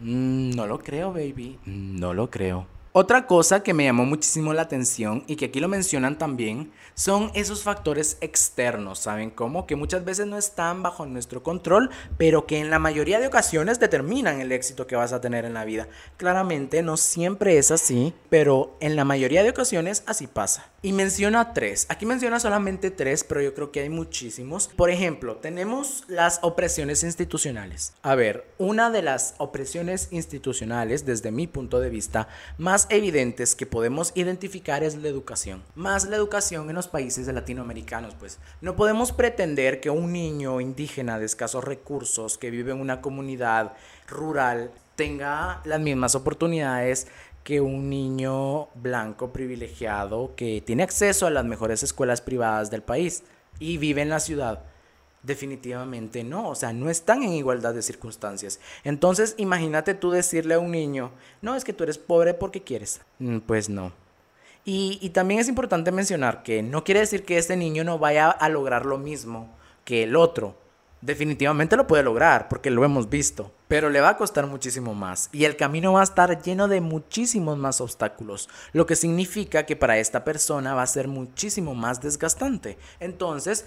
Mm, 0.00 0.50
no 0.56 0.66
lo 0.66 0.80
creo, 0.80 1.12
baby. 1.12 1.56
No 1.66 2.14
lo 2.14 2.28
creo. 2.28 2.66
Otra 2.94 3.26
cosa 3.26 3.62
que 3.62 3.72
me 3.72 3.84
llamó 3.84 4.04
muchísimo 4.04 4.52
la 4.52 4.60
atención 4.60 5.24
y 5.26 5.36
que 5.36 5.46
aquí 5.46 5.60
lo 5.60 5.68
mencionan 5.68 6.18
también 6.18 6.72
son 6.92 7.30
esos 7.32 7.62
factores 7.62 8.18
externos, 8.20 8.98
¿saben 8.98 9.30
cómo? 9.30 9.66
Que 9.66 9.76
muchas 9.76 10.04
veces 10.04 10.26
no 10.26 10.36
están 10.36 10.82
bajo 10.82 11.06
nuestro 11.06 11.42
control, 11.42 11.88
pero 12.18 12.46
que 12.46 12.58
en 12.58 12.68
la 12.68 12.78
mayoría 12.78 13.18
de 13.18 13.28
ocasiones 13.28 13.80
determinan 13.80 14.42
el 14.42 14.52
éxito 14.52 14.86
que 14.86 14.96
vas 14.96 15.14
a 15.14 15.22
tener 15.22 15.46
en 15.46 15.54
la 15.54 15.64
vida. 15.64 15.88
Claramente 16.18 16.82
no 16.82 16.98
siempre 16.98 17.56
es 17.56 17.70
así, 17.70 18.12
pero 18.28 18.76
en 18.80 18.94
la 18.94 19.06
mayoría 19.06 19.42
de 19.42 19.48
ocasiones 19.48 20.02
así 20.06 20.26
pasa. 20.26 20.71
Y 20.84 20.92
menciona 20.92 21.54
tres. 21.54 21.86
Aquí 21.90 22.06
menciona 22.06 22.40
solamente 22.40 22.90
tres, 22.90 23.22
pero 23.22 23.40
yo 23.40 23.54
creo 23.54 23.70
que 23.70 23.78
hay 23.78 23.88
muchísimos. 23.88 24.66
Por 24.66 24.90
ejemplo, 24.90 25.36
tenemos 25.36 26.02
las 26.08 26.40
opresiones 26.42 27.04
institucionales. 27.04 27.92
A 28.02 28.16
ver, 28.16 28.48
una 28.58 28.90
de 28.90 29.00
las 29.00 29.36
opresiones 29.38 30.08
institucionales, 30.10 31.06
desde 31.06 31.30
mi 31.30 31.46
punto 31.46 31.78
de 31.78 31.88
vista, 31.88 32.26
más 32.58 32.88
evidentes 32.90 33.54
que 33.54 33.64
podemos 33.64 34.10
identificar 34.16 34.82
es 34.82 34.96
la 34.96 35.06
educación. 35.06 35.62
Más 35.76 36.08
la 36.08 36.16
educación 36.16 36.68
en 36.68 36.74
los 36.74 36.88
países 36.88 37.28
latinoamericanos, 37.28 38.16
pues 38.16 38.40
no 38.60 38.74
podemos 38.74 39.12
pretender 39.12 39.78
que 39.78 39.90
un 39.90 40.12
niño 40.12 40.60
indígena 40.60 41.20
de 41.20 41.26
escasos 41.26 41.62
recursos 41.62 42.38
que 42.38 42.50
vive 42.50 42.72
en 42.72 42.80
una 42.80 43.00
comunidad 43.00 43.74
rural 44.08 44.72
tenga 44.96 45.62
las 45.64 45.80
mismas 45.80 46.14
oportunidades 46.14 47.06
que 47.44 47.60
un 47.60 47.90
niño 47.90 48.68
blanco 48.74 49.32
privilegiado 49.32 50.34
que 50.36 50.62
tiene 50.64 50.82
acceso 50.82 51.26
a 51.26 51.30
las 51.30 51.44
mejores 51.44 51.82
escuelas 51.82 52.20
privadas 52.20 52.70
del 52.70 52.82
país 52.82 53.24
y 53.58 53.78
vive 53.78 54.02
en 54.02 54.08
la 54.08 54.20
ciudad. 54.20 54.64
Definitivamente 55.22 56.24
no, 56.24 56.48
o 56.48 56.54
sea, 56.54 56.72
no 56.72 56.90
están 56.90 57.22
en 57.22 57.32
igualdad 57.32 57.74
de 57.74 57.82
circunstancias. 57.82 58.60
Entonces, 58.82 59.34
imagínate 59.38 59.94
tú 59.94 60.10
decirle 60.10 60.54
a 60.54 60.58
un 60.58 60.72
niño, 60.72 61.12
no, 61.40 61.54
es 61.54 61.64
que 61.64 61.72
tú 61.72 61.84
eres 61.84 61.98
pobre 61.98 62.34
porque 62.34 62.62
quieres. 62.62 63.00
Mm, 63.18 63.38
pues 63.38 63.68
no. 63.68 63.92
Y, 64.64 64.98
y 65.00 65.10
también 65.10 65.40
es 65.40 65.48
importante 65.48 65.92
mencionar 65.92 66.42
que 66.42 66.62
no 66.62 66.84
quiere 66.84 67.00
decir 67.00 67.24
que 67.24 67.38
este 67.38 67.56
niño 67.56 67.84
no 67.84 67.98
vaya 67.98 68.30
a 68.30 68.48
lograr 68.48 68.86
lo 68.86 68.98
mismo 68.98 69.48
que 69.84 70.04
el 70.04 70.16
otro. 70.16 70.56
Definitivamente 71.00 71.76
lo 71.76 71.88
puede 71.88 72.04
lograr, 72.04 72.48
porque 72.48 72.70
lo 72.70 72.84
hemos 72.84 73.08
visto, 73.08 73.52
pero 73.72 73.88
le 73.88 74.02
va 74.02 74.10
a 74.10 74.16
costar 74.18 74.46
muchísimo 74.46 74.92
más 74.92 75.30
y 75.32 75.46
el 75.46 75.56
camino 75.56 75.94
va 75.94 76.00
a 76.00 76.04
estar 76.04 76.42
lleno 76.42 76.68
de 76.68 76.82
muchísimos 76.82 77.56
más 77.56 77.80
obstáculos, 77.80 78.50
lo 78.74 78.84
que 78.84 78.96
significa 78.96 79.64
que 79.64 79.76
para 79.76 79.96
esta 79.96 80.24
persona 80.24 80.74
va 80.74 80.82
a 80.82 80.86
ser 80.86 81.08
muchísimo 81.08 81.74
más 81.74 82.02
desgastante. 82.02 82.76
Entonces, 83.00 83.64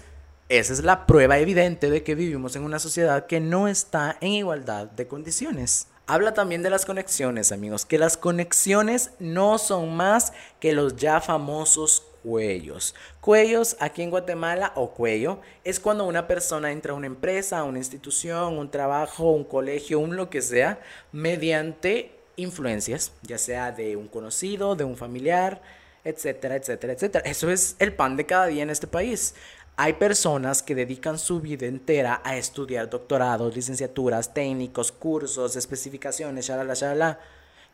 esa 0.48 0.72
es 0.74 0.84
la 0.84 1.06
prueba 1.06 1.40
evidente 1.40 1.90
de 1.90 2.04
que 2.04 2.14
vivimos 2.14 2.54
en 2.54 2.62
una 2.62 2.78
sociedad 2.78 3.26
que 3.26 3.40
no 3.40 3.66
está 3.66 4.16
en 4.20 4.30
igualdad 4.30 4.86
de 4.86 5.08
condiciones. 5.08 5.88
Habla 6.06 6.34
también 6.34 6.62
de 6.62 6.70
las 6.70 6.86
conexiones, 6.86 7.50
amigos, 7.50 7.84
que 7.84 7.98
las 7.98 8.16
conexiones 8.16 9.10
no 9.18 9.58
son 9.58 9.96
más 9.96 10.32
que 10.60 10.72
los 10.72 10.94
ya 10.94 11.20
famosos 11.20 12.04
cuellos. 12.26 12.96
Cuellos 13.20 13.76
aquí 13.78 14.02
en 14.02 14.10
Guatemala 14.10 14.72
o 14.74 14.90
cuello 14.90 15.40
es 15.62 15.78
cuando 15.78 16.04
una 16.06 16.26
persona 16.26 16.72
entra 16.72 16.92
a 16.92 16.96
una 16.96 17.06
empresa, 17.06 17.60
a 17.60 17.64
una 17.64 17.78
institución, 17.78 18.58
un 18.58 18.68
trabajo, 18.68 19.30
un 19.30 19.44
colegio, 19.44 20.00
un 20.00 20.16
lo 20.16 20.28
que 20.28 20.42
sea, 20.42 20.80
mediante 21.12 22.18
influencias, 22.34 23.12
ya 23.22 23.38
sea 23.38 23.70
de 23.70 23.94
un 23.94 24.08
conocido, 24.08 24.74
de 24.74 24.82
un 24.82 24.96
familiar, 24.96 25.62
etcétera, 26.02 26.56
etcétera, 26.56 26.94
etcétera. 26.94 27.24
Eso 27.30 27.48
es 27.48 27.76
el 27.78 27.94
pan 27.94 28.16
de 28.16 28.26
cada 28.26 28.46
día 28.46 28.64
en 28.64 28.70
este 28.70 28.88
país. 28.88 29.36
Hay 29.76 29.92
personas 29.92 30.64
que 30.64 30.74
dedican 30.74 31.20
su 31.20 31.40
vida 31.40 31.66
entera 31.66 32.22
a 32.24 32.36
estudiar 32.36 32.90
doctorados, 32.90 33.54
licenciaturas, 33.54 34.34
técnicos, 34.34 34.90
cursos, 34.90 35.54
especificaciones, 35.54 36.48
shalala, 36.48 36.74
shalala. 36.74 37.20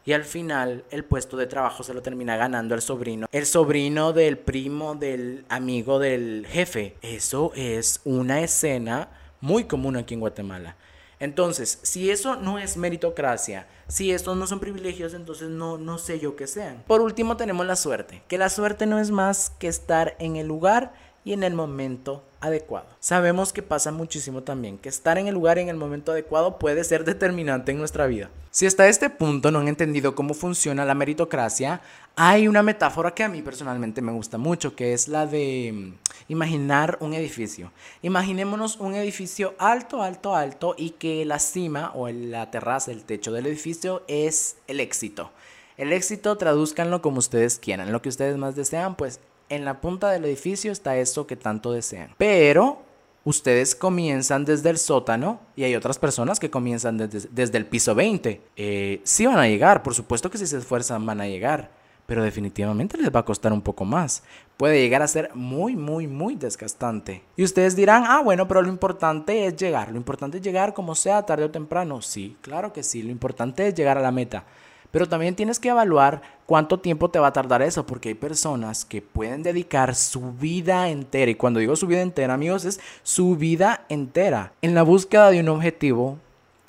Y 0.04 0.12
al 0.12 0.24
final 0.24 0.84
el 0.90 1.04
puesto 1.04 1.36
de 1.36 1.46
trabajo 1.46 1.82
se 1.82 1.94
lo 1.94 2.02
termina 2.02 2.36
ganando 2.36 2.74
el 2.74 2.82
sobrino. 2.82 3.28
El 3.30 3.46
sobrino 3.46 4.12
del 4.12 4.36
primo 4.38 4.94
del 4.94 5.44
amigo 5.48 5.98
del 5.98 6.46
jefe. 6.50 6.96
Eso 7.02 7.52
es 7.54 8.00
una 8.04 8.40
escena 8.40 9.08
muy 9.40 9.64
común 9.64 9.96
aquí 9.96 10.14
en 10.14 10.20
Guatemala. 10.20 10.76
Entonces, 11.20 11.78
si 11.82 12.10
eso 12.10 12.34
no 12.34 12.58
es 12.58 12.76
meritocracia, 12.76 13.68
si 13.86 14.10
estos 14.10 14.36
no 14.36 14.48
son 14.48 14.58
privilegios, 14.58 15.14
entonces 15.14 15.50
no, 15.50 15.78
no 15.78 15.98
sé 15.98 16.18
yo 16.18 16.34
qué 16.34 16.48
sean. 16.48 16.82
Por 16.88 17.00
último 17.00 17.36
tenemos 17.36 17.64
la 17.64 17.76
suerte, 17.76 18.24
que 18.26 18.38
la 18.38 18.48
suerte 18.48 18.86
no 18.86 18.98
es 18.98 19.12
más 19.12 19.50
que 19.60 19.68
estar 19.68 20.16
en 20.18 20.34
el 20.34 20.48
lugar 20.48 20.94
y 21.24 21.32
en 21.32 21.42
el 21.42 21.54
momento 21.54 22.22
adecuado. 22.40 22.86
Sabemos 22.98 23.52
que 23.52 23.62
pasa 23.62 23.92
muchísimo 23.92 24.42
también, 24.42 24.78
que 24.78 24.88
estar 24.88 25.18
en 25.18 25.28
el 25.28 25.34
lugar 25.34 25.58
en 25.58 25.68
el 25.68 25.76
momento 25.76 26.12
adecuado 26.12 26.58
puede 26.58 26.84
ser 26.84 27.04
determinante 27.04 27.72
en 27.72 27.78
nuestra 27.78 28.06
vida. 28.06 28.30
Si 28.50 28.66
hasta 28.66 28.88
este 28.88 29.08
punto 29.08 29.50
no 29.50 29.60
han 29.60 29.68
entendido 29.68 30.14
cómo 30.14 30.34
funciona 30.34 30.84
la 30.84 30.94
meritocracia, 30.94 31.80
hay 32.16 32.48
una 32.48 32.62
metáfora 32.62 33.14
que 33.14 33.24
a 33.24 33.28
mí 33.28 33.40
personalmente 33.40 34.02
me 34.02 34.12
gusta 34.12 34.36
mucho, 34.36 34.76
que 34.76 34.92
es 34.92 35.08
la 35.08 35.26
de 35.26 35.72
mm, 35.72 36.32
imaginar 36.32 36.98
un 37.00 37.14
edificio. 37.14 37.72
Imaginémonos 38.02 38.76
un 38.76 38.94
edificio 38.94 39.54
alto, 39.58 40.02
alto, 40.02 40.36
alto 40.36 40.74
y 40.76 40.90
que 40.90 41.24
la 41.24 41.38
cima 41.38 41.92
o 41.94 42.08
la 42.10 42.50
terraza, 42.50 42.90
el 42.90 43.04
techo 43.04 43.32
del 43.32 43.46
edificio 43.46 44.02
es 44.08 44.56
el 44.66 44.80
éxito. 44.80 45.30
El 45.78 45.92
éxito 45.92 46.36
traduzcanlo 46.36 47.00
como 47.00 47.18
ustedes 47.18 47.58
quieran, 47.58 47.92
lo 47.92 48.02
que 48.02 48.10
ustedes 48.10 48.36
más 48.36 48.54
desean, 48.54 48.94
pues 48.94 49.20
en 49.52 49.66
la 49.66 49.80
punta 49.80 50.10
del 50.10 50.24
edificio 50.24 50.72
está 50.72 50.96
eso 50.96 51.26
que 51.26 51.36
tanto 51.36 51.72
desean. 51.72 52.14
Pero 52.16 52.80
ustedes 53.24 53.74
comienzan 53.74 54.46
desde 54.46 54.70
el 54.70 54.78
sótano 54.78 55.40
y 55.54 55.64
hay 55.64 55.76
otras 55.76 55.98
personas 55.98 56.40
que 56.40 56.50
comienzan 56.50 56.96
desde, 56.96 57.58
el 57.58 57.66
piso 57.66 57.94
20. 57.94 58.40
Eh, 58.56 59.00
sí 59.04 59.26
van 59.26 59.38
a 59.38 59.46
llegar, 59.46 59.82
por 59.82 59.94
supuesto 59.94 60.30
que 60.30 60.38
si 60.38 60.46
se 60.46 60.56
esfuerzan 60.56 61.04
van 61.04 61.20
a 61.20 61.26
llegar, 61.26 61.70
pero 62.06 62.24
definitivamente 62.24 62.96
les 62.96 63.14
va 63.14 63.20
a 63.20 63.24
costar 63.26 63.52
un 63.52 63.60
poco 63.60 63.84
más. 63.84 64.22
Puede 64.56 64.80
llegar 64.80 65.02
a 65.02 65.08
ser 65.08 65.30
muy, 65.34 65.76
muy, 65.76 66.06
muy 66.06 66.34
desgastante. 66.34 67.22
Y 67.36 67.44
ustedes 67.44 67.76
dirán, 67.76 68.04
ah, 68.06 68.22
bueno, 68.22 68.48
pero 68.48 68.62
lo 68.62 68.68
importante 68.68 69.46
es 69.46 69.56
llegar. 69.56 69.90
Lo 69.90 69.98
importante 69.98 70.38
es 70.38 70.42
llegar 70.42 70.72
como 70.72 70.94
sea, 70.94 71.26
tarde 71.26 71.44
o 71.44 71.50
temprano. 71.50 72.00
Sí, 72.00 72.38
claro 72.40 72.72
que 72.72 72.82
sí, 72.82 73.02
lo 73.02 73.10
importante 73.10 73.68
es 73.68 73.74
llegar 73.74 73.98
a 73.98 74.02
la 74.02 74.12
meta. 74.12 74.44
Pero 74.92 75.08
también 75.08 75.34
tienes 75.34 75.58
que 75.58 75.70
evaluar 75.70 76.22
cuánto 76.46 76.78
tiempo 76.78 77.10
te 77.10 77.18
va 77.18 77.28
a 77.28 77.32
tardar 77.32 77.62
eso, 77.62 77.84
porque 77.84 78.10
hay 78.10 78.14
personas 78.14 78.84
que 78.84 79.02
pueden 79.02 79.42
dedicar 79.42 79.96
su 79.96 80.32
vida 80.34 80.88
entera, 80.90 81.32
y 81.32 81.34
cuando 81.34 81.58
digo 81.58 81.74
su 81.74 81.88
vida 81.88 82.02
entera, 82.02 82.34
amigos, 82.34 82.64
es 82.64 82.78
su 83.02 83.34
vida 83.34 83.84
entera, 83.88 84.52
en 84.62 84.76
la 84.76 84.84
búsqueda 84.84 85.30
de 85.30 85.40
un 85.40 85.48
objetivo 85.48 86.18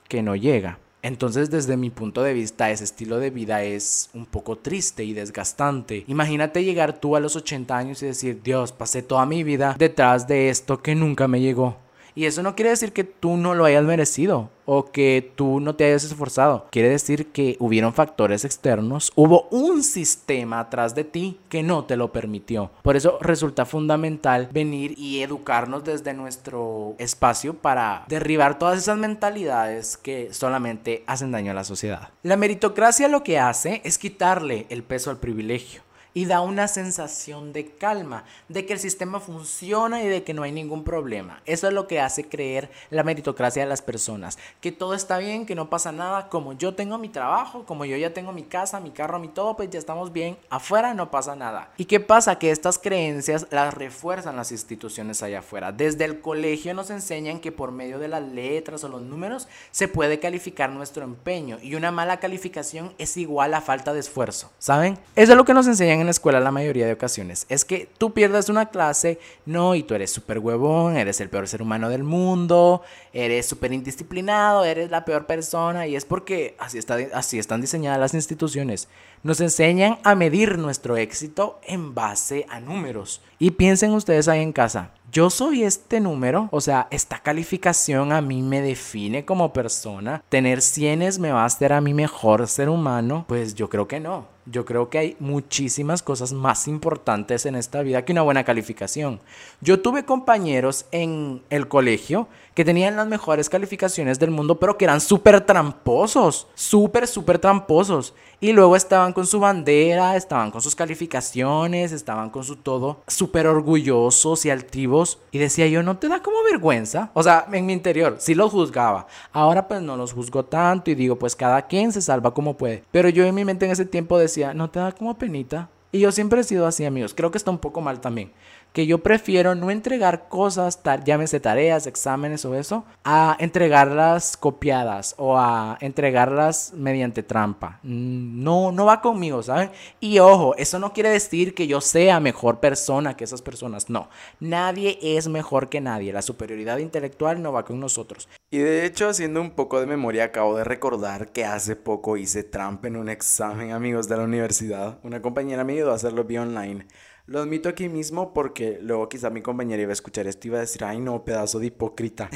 que 0.07 0.23
no 0.23 0.35
llega. 0.35 0.79
Entonces, 1.03 1.51
desde 1.51 1.75
mi 1.75 1.89
punto 1.89 2.23
de 2.23 2.33
vista, 2.33 2.71
ese 2.71 2.85
estilo 2.85 3.19
de 3.19 3.29
vida 3.29 3.61
es 3.61 4.09
un 4.13 4.25
poco 4.25 4.57
triste 4.57 5.03
y 5.03 5.11
desgastante. 5.11 6.05
Imagínate 6.07 6.63
llegar 6.63 6.93
tú 6.93 7.17
a 7.17 7.19
los 7.19 7.35
80 7.35 7.77
años 7.77 8.01
y 8.01 8.05
decir, 8.05 8.41
Dios, 8.41 8.71
pasé 8.71 9.01
toda 9.01 9.25
mi 9.25 9.43
vida 9.43 9.75
detrás 9.77 10.29
de 10.29 10.47
esto 10.47 10.81
que 10.81 10.95
nunca 10.95 11.27
me 11.27 11.41
llegó. 11.41 11.82
Y 12.15 12.25
eso 12.25 12.43
no 12.43 12.55
quiere 12.55 12.69
decir 12.71 12.93
que 12.93 13.03
tú 13.03 13.37
no 13.37 13.55
lo 13.55 13.65
hayas 13.65 13.83
merecido 13.83 14.49
o 14.65 14.91
que 14.91 15.31
tú 15.35 15.59
no 15.59 15.75
te 15.75 15.85
hayas 15.85 16.03
esforzado. 16.03 16.67
Quiere 16.71 16.89
decir 16.89 17.27
que 17.31 17.57
hubieron 17.59 17.93
factores 17.93 18.45
externos, 18.45 19.11
hubo 19.15 19.47
un 19.49 19.83
sistema 19.83 20.59
atrás 20.59 20.95
de 20.95 21.03
ti 21.03 21.39
que 21.49 21.63
no 21.63 21.85
te 21.85 21.97
lo 21.97 22.11
permitió. 22.11 22.71
Por 22.81 22.95
eso 22.95 23.17
resulta 23.21 23.65
fundamental 23.65 24.49
venir 24.51 24.93
y 24.97 25.21
educarnos 25.21 25.83
desde 25.83 26.13
nuestro 26.13 26.95
espacio 26.97 27.55
para 27.55 28.05
derribar 28.07 28.59
todas 28.59 28.79
esas 28.79 28.97
mentalidades 28.97 29.97
que 29.97 30.33
solamente 30.33 31.03
hacen 31.07 31.31
daño 31.31 31.51
a 31.51 31.55
la 31.55 31.63
sociedad. 31.63 32.09
La 32.21 32.37
meritocracia 32.37 33.07
lo 33.07 33.23
que 33.23 33.39
hace 33.39 33.81
es 33.83 33.97
quitarle 33.97 34.65
el 34.69 34.83
peso 34.83 35.09
al 35.09 35.17
privilegio 35.17 35.81
y 36.13 36.25
da 36.25 36.41
una 36.41 36.67
sensación 36.67 37.53
de 37.53 37.67
calma, 37.67 38.23
de 38.49 38.65
que 38.65 38.73
el 38.73 38.79
sistema 38.79 39.19
funciona 39.19 40.03
y 40.03 40.07
de 40.07 40.23
que 40.23 40.33
no 40.33 40.43
hay 40.43 40.51
ningún 40.51 40.83
problema. 40.83 41.41
Eso 41.45 41.67
es 41.67 41.73
lo 41.73 41.87
que 41.87 41.99
hace 41.99 42.27
creer 42.27 42.69
la 42.89 43.03
meritocracia 43.03 43.63
de 43.63 43.69
las 43.69 43.81
personas, 43.81 44.37
que 44.61 44.71
todo 44.71 44.93
está 44.93 45.17
bien, 45.17 45.45
que 45.45 45.55
no 45.55 45.69
pasa 45.69 45.91
nada, 45.91 46.29
como 46.29 46.53
yo 46.53 46.75
tengo 46.75 46.97
mi 46.97 47.09
trabajo, 47.09 47.65
como 47.65 47.85
yo 47.85 47.97
ya 47.97 48.13
tengo 48.13 48.31
mi 48.31 48.43
casa, 48.43 48.79
mi 48.79 48.91
carro, 48.91 49.19
mi 49.19 49.27
todo, 49.27 49.55
pues 49.55 49.69
ya 49.69 49.79
estamos 49.79 50.13
bien, 50.13 50.37
afuera 50.49 50.93
no 50.93 51.11
pasa 51.11 51.35
nada. 51.35 51.71
¿Y 51.77 51.85
qué 51.85 51.99
pasa? 51.99 52.37
Que 52.37 52.51
estas 52.51 52.77
creencias 52.77 53.47
las 53.49 53.73
refuerzan 53.73 54.35
las 54.35 54.51
instituciones 54.51 55.23
allá 55.23 55.39
afuera. 55.39 55.71
Desde 55.71 56.05
el 56.05 56.21
colegio 56.21 56.73
nos 56.73 56.89
enseñan 56.89 57.39
que 57.39 57.51
por 57.51 57.71
medio 57.71 57.99
de 57.99 58.07
las 58.07 58.23
letras 58.23 58.83
o 58.83 58.89
los 58.89 59.01
números 59.01 59.47
se 59.71 59.87
puede 59.87 60.19
calificar 60.19 60.69
nuestro 60.69 61.03
empeño 61.03 61.57
y 61.61 61.75
una 61.75 61.91
mala 61.91 62.17
calificación 62.17 62.93
es 62.97 63.17
igual 63.17 63.53
a 63.53 63.61
falta 63.61 63.93
de 63.93 63.99
esfuerzo, 63.99 64.51
¿saben? 64.59 64.97
Eso 65.15 65.31
es 65.31 65.37
lo 65.37 65.45
que 65.45 65.53
nos 65.53 65.67
enseñan 65.67 66.02
en 66.03 66.07
la 66.07 66.11
escuela 66.11 66.39
la 66.39 66.51
mayoría 66.51 66.85
de 66.85 66.93
ocasiones. 66.93 67.45
Es 67.49 67.65
que 67.65 67.89
tú 67.97 68.13
pierdas 68.13 68.49
una 68.49 68.67
clase, 68.67 69.19
no, 69.45 69.73
y 69.73 69.83
tú 69.83 69.95
eres 69.95 70.11
súper 70.11 70.39
huevón, 70.39 70.95
eres 70.95 71.19
el 71.19 71.29
peor 71.29 71.47
ser 71.47 71.61
humano 71.61 71.89
del 71.89 72.03
mundo, 72.03 72.83
eres 73.11 73.47
súper 73.47 73.73
indisciplinado, 73.73 74.63
eres 74.63 74.91
la 74.91 75.05
peor 75.05 75.25
persona, 75.25 75.87
y 75.87 75.95
es 75.95 76.05
porque 76.05 76.55
así, 76.59 76.77
está, 76.77 76.97
así 77.13 77.39
están 77.39 77.61
diseñadas 77.61 77.99
las 77.99 78.13
instituciones. 78.13 78.87
Nos 79.23 79.41
enseñan 79.41 79.97
a 80.03 80.15
medir 80.15 80.59
nuestro 80.59 80.97
éxito 80.97 81.59
en 81.63 81.95
base 81.95 82.45
a 82.49 82.59
números. 82.59 83.21
Y 83.39 83.51
piensen 83.51 83.91
ustedes 83.91 84.27
ahí 84.27 84.41
en 84.41 84.53
casa, 84.53 84.91
yo 85.13 85.29
soy 85.29 85.63
este 85.63 85.99
número, 85.99 86.49
o 86.51 86.59
sea, 86.59 86.87
esta 86.89 87.19
calificación 87.19 88.11
a 88.11 88.19
mí 88.21 88.41
me 88.41 88.61
define 88.61 89.25
como 89.25 89.53
persona, 89.53 90.23
tener 90.27 90.59
cienes 90.59 91.19
me 91.19 91.31
va 91.31 91.43
a 91.43 91.45
hacer 91.45 91.71
a 91.71 91.81
mí 91.81 91.93
mejor 91.93 92.47
ser 92.47 92.67
humano, 92.67 93.25
pues 93.27 93.53
yo 93.53 93.69
creo 93.69 93.87
que 93.87 93.99
no. 93.99 94.32
Yo 94.45 94.65
creo 94.65 94.89
que 94.89 94.97
hay 94.97 95.17
muchísimas 95.19 96.03
cosas 96.03 96.33
más 96.33 96.67
importantes 96.67 97.45
en 97.45 97.55
esta 97.55 97.81
vida 97.81 98.03
que 98.03 98.11
una 98.11 98.23
buena 98.23 98.43
calificación. 98.43 99.21
Yo 99.61 99.81
tuve 99.81 100.03
compañeros 100.03 100.85
en 100.91 101.41
el 101.49 101.67
colegio 101.67 102.27
que 102.53 102.65
tenían 102.65 102.95
las 102.95 103.07
mejores 103.07 103.49
calificaciones 103.49 104.19
del 104.19 104.31
mundo, 104.31 104.59
pero 104.59 104.77
que 104.77 104.85
eran 104.85 105.01
súper 105.01 105.41
tramposos, 105.41 106.47
súper, 106.53 107.07
súper 107.07 107.39
tramposos. 107.39 108.13
Y 108.39 108.51
luego 108.51 108.75
estaban 108.75 109.13
con 109.13 109.25
su 109.25 109.39
bandera, 109.39 110.15
estaban 110.15 110.51
con 110.51 110.61
sus 110.61 110.75
calificaciones, 110.75 111.91
estaban 111.91 112.29
con 112.29 112.43
su 112.43 112.57
todo, 112.57 112.97
súper 113.07 113.47
orgullosos 113.47 114.45
y 114.45 114.49
altivos. 114.49 115.19
Y 115.31 115.37
decía 115.37 115.67
yo, 115.67 115.81
¿no 115.81 115.97
te 115.97 116.09
da 116.09 116.21
como 116.21 116.43
vergüenza? 116.43 117.09
O 117.13 117.23
sea, 117.23 117.47
en 117.51 117.65
mi 117.65 117.73
interior, 117.73 118.17
sí 118.19 118.35
los 118.35 118.51
juzgaba. 118.51 119.07
Ahora 119.31 119.67
pues 119.67 119.81
no 119.81 119.95
los 119.95 120.13
juzgo 120.13 120.43
tanto 120.43 120.91
y 120.91 120.95
digo, 120.95 121.17
pues 121.17 121.35
cada 121.35 121.63
quien 121.67 121.91
se 121.91 122.01
salva 122.01 122.33
como 122.33 122.57
puede. 122.57 122.83
Pero 122.91 123.09
yo 123.09 123.23
en 123.23 123.33
mi 123.33 123.45
mente 123.45 123.65
en 123.65 123.71
ese 123.71 123.85
tiempo 123.85 124.17
decía, 124.17 124.53
¿no 124.53 124.69
te 124.69 124.79
da 124.79 124.91
como 124.91 125.17
penita? 125.17 125.69
Y 125.93 125.99
yo 125.99 126.11
siempre 126.11 126.41
he 126.41 126.43
sido 126.43 126.65
así, 126.65 126.85
amigos. 126.85 127.13
Creo 127.13 127.29
que 127.29 127.37
está 127.37 127.51
un 127.51 127.59
poco 127.59 127.79
mal 127.79 128.01
también. 128.01 128.31
Que 128.73 128.87
yo 128.87 128.97
prefiero 128.97 129.53
no 129.53 129.69
entregar 129.69 130.27
cosas, 130.27 130.81
llámese 131.05 131.39
tareas, 131.39 131.85
exámenes 131.85 132.43
o 132.43 132.55
eso, 132.55 132.85
a 133.03 133.37
entregarlas 133.39 134.35
copiadas 134.35 135.13
o 135.17 135.37
a 135.37 135.77
entregarlas 135.79 136.73
mediante 136.75 137.21
trampa. 137.21 137.79
Mm, 137.83 138.43
no, 138.43 138.71
no 138.71 138.85
va 138.85 138.99
conmigo, 139.01 139.43
¿saben? 139.43 139.69
Y 139.99 140.17
ojo, 140.19 140.55
eso 140.57 140.79
no 140.79 140.91
quiere 140.91 141.09
decir 141.09 141.53
que 141.53 141.67
yo 141.67 141.81
sea 141.81 142.19
mejor 142.19 142.59
persona 142.59 143.15
que 143.15 143.23
esas 143.23 143.43
personas, 143.43 143.91
no. 143.91 144.09
Nadie 144.39 144.97
es 145.01 145.27
mejor 145.27 145.69
que 145.69 145.79
nadie, 145.79 146.11
la 146.11 146.23
superioridad 146.23 146.79
intelectual 146.79 147.43
no 147.43 147.53
va 147.53 147.65
con 147.65 147.79
nosotros. 147.79 148.27
Y 148.49 148.57
de 148.57 148.85
hecho, 148.85 149.07
haciendo 149.07 149.39
un 149.39 149.51
poco 149.51 149.79
de 149.79 149.85
memoria, 149.85 150.25
acabo 150.25 150.57
de 150.57 150.63
recordar 150.63 151.31
que 151.31 151.45
hace 151.45 151.75
poco 151.75 152.17
hice 152.17 152.43
trampa 152.43 152.87
en 152.87 152.97
un 152.97 153.09
examen, 153.09 153.71
amigos 153.71 154.07
de 154.07 154.17
la 154.17 154.23
universidad. 154.23 154.99
Una 155.03 155.21
compañera 155.21 155.63
me 155.63 155.73
ayudó 155.73 155.91
a 155.91 155.95
hacerlo 155.95 156.23
vía 156.23 156.41
online. 156.41 156.87
Lo 157.25 157.39
admito 157.39 157.69
aquí 157.69 157.87
mismo 157.87 158.33
porque 158.33 158.79
luego 158.81 159.07
quizá 159.07 159.29
mi 159.29 159.41
compañera 159.41 159.81
iba 159.81 159.91
a 159.91 159.93
escuchar 159.93 160.27
esto 160.27 160.45
y 160.45 160.49
iba 160.49 160.57
a 160.57 160.61
decir, 160.61 160.83
ay 160.83 160.99
no, 160.99 161.23
pedazo 161.23 161.57
de 161.59 161.67
hipócrita. 161.67 162.29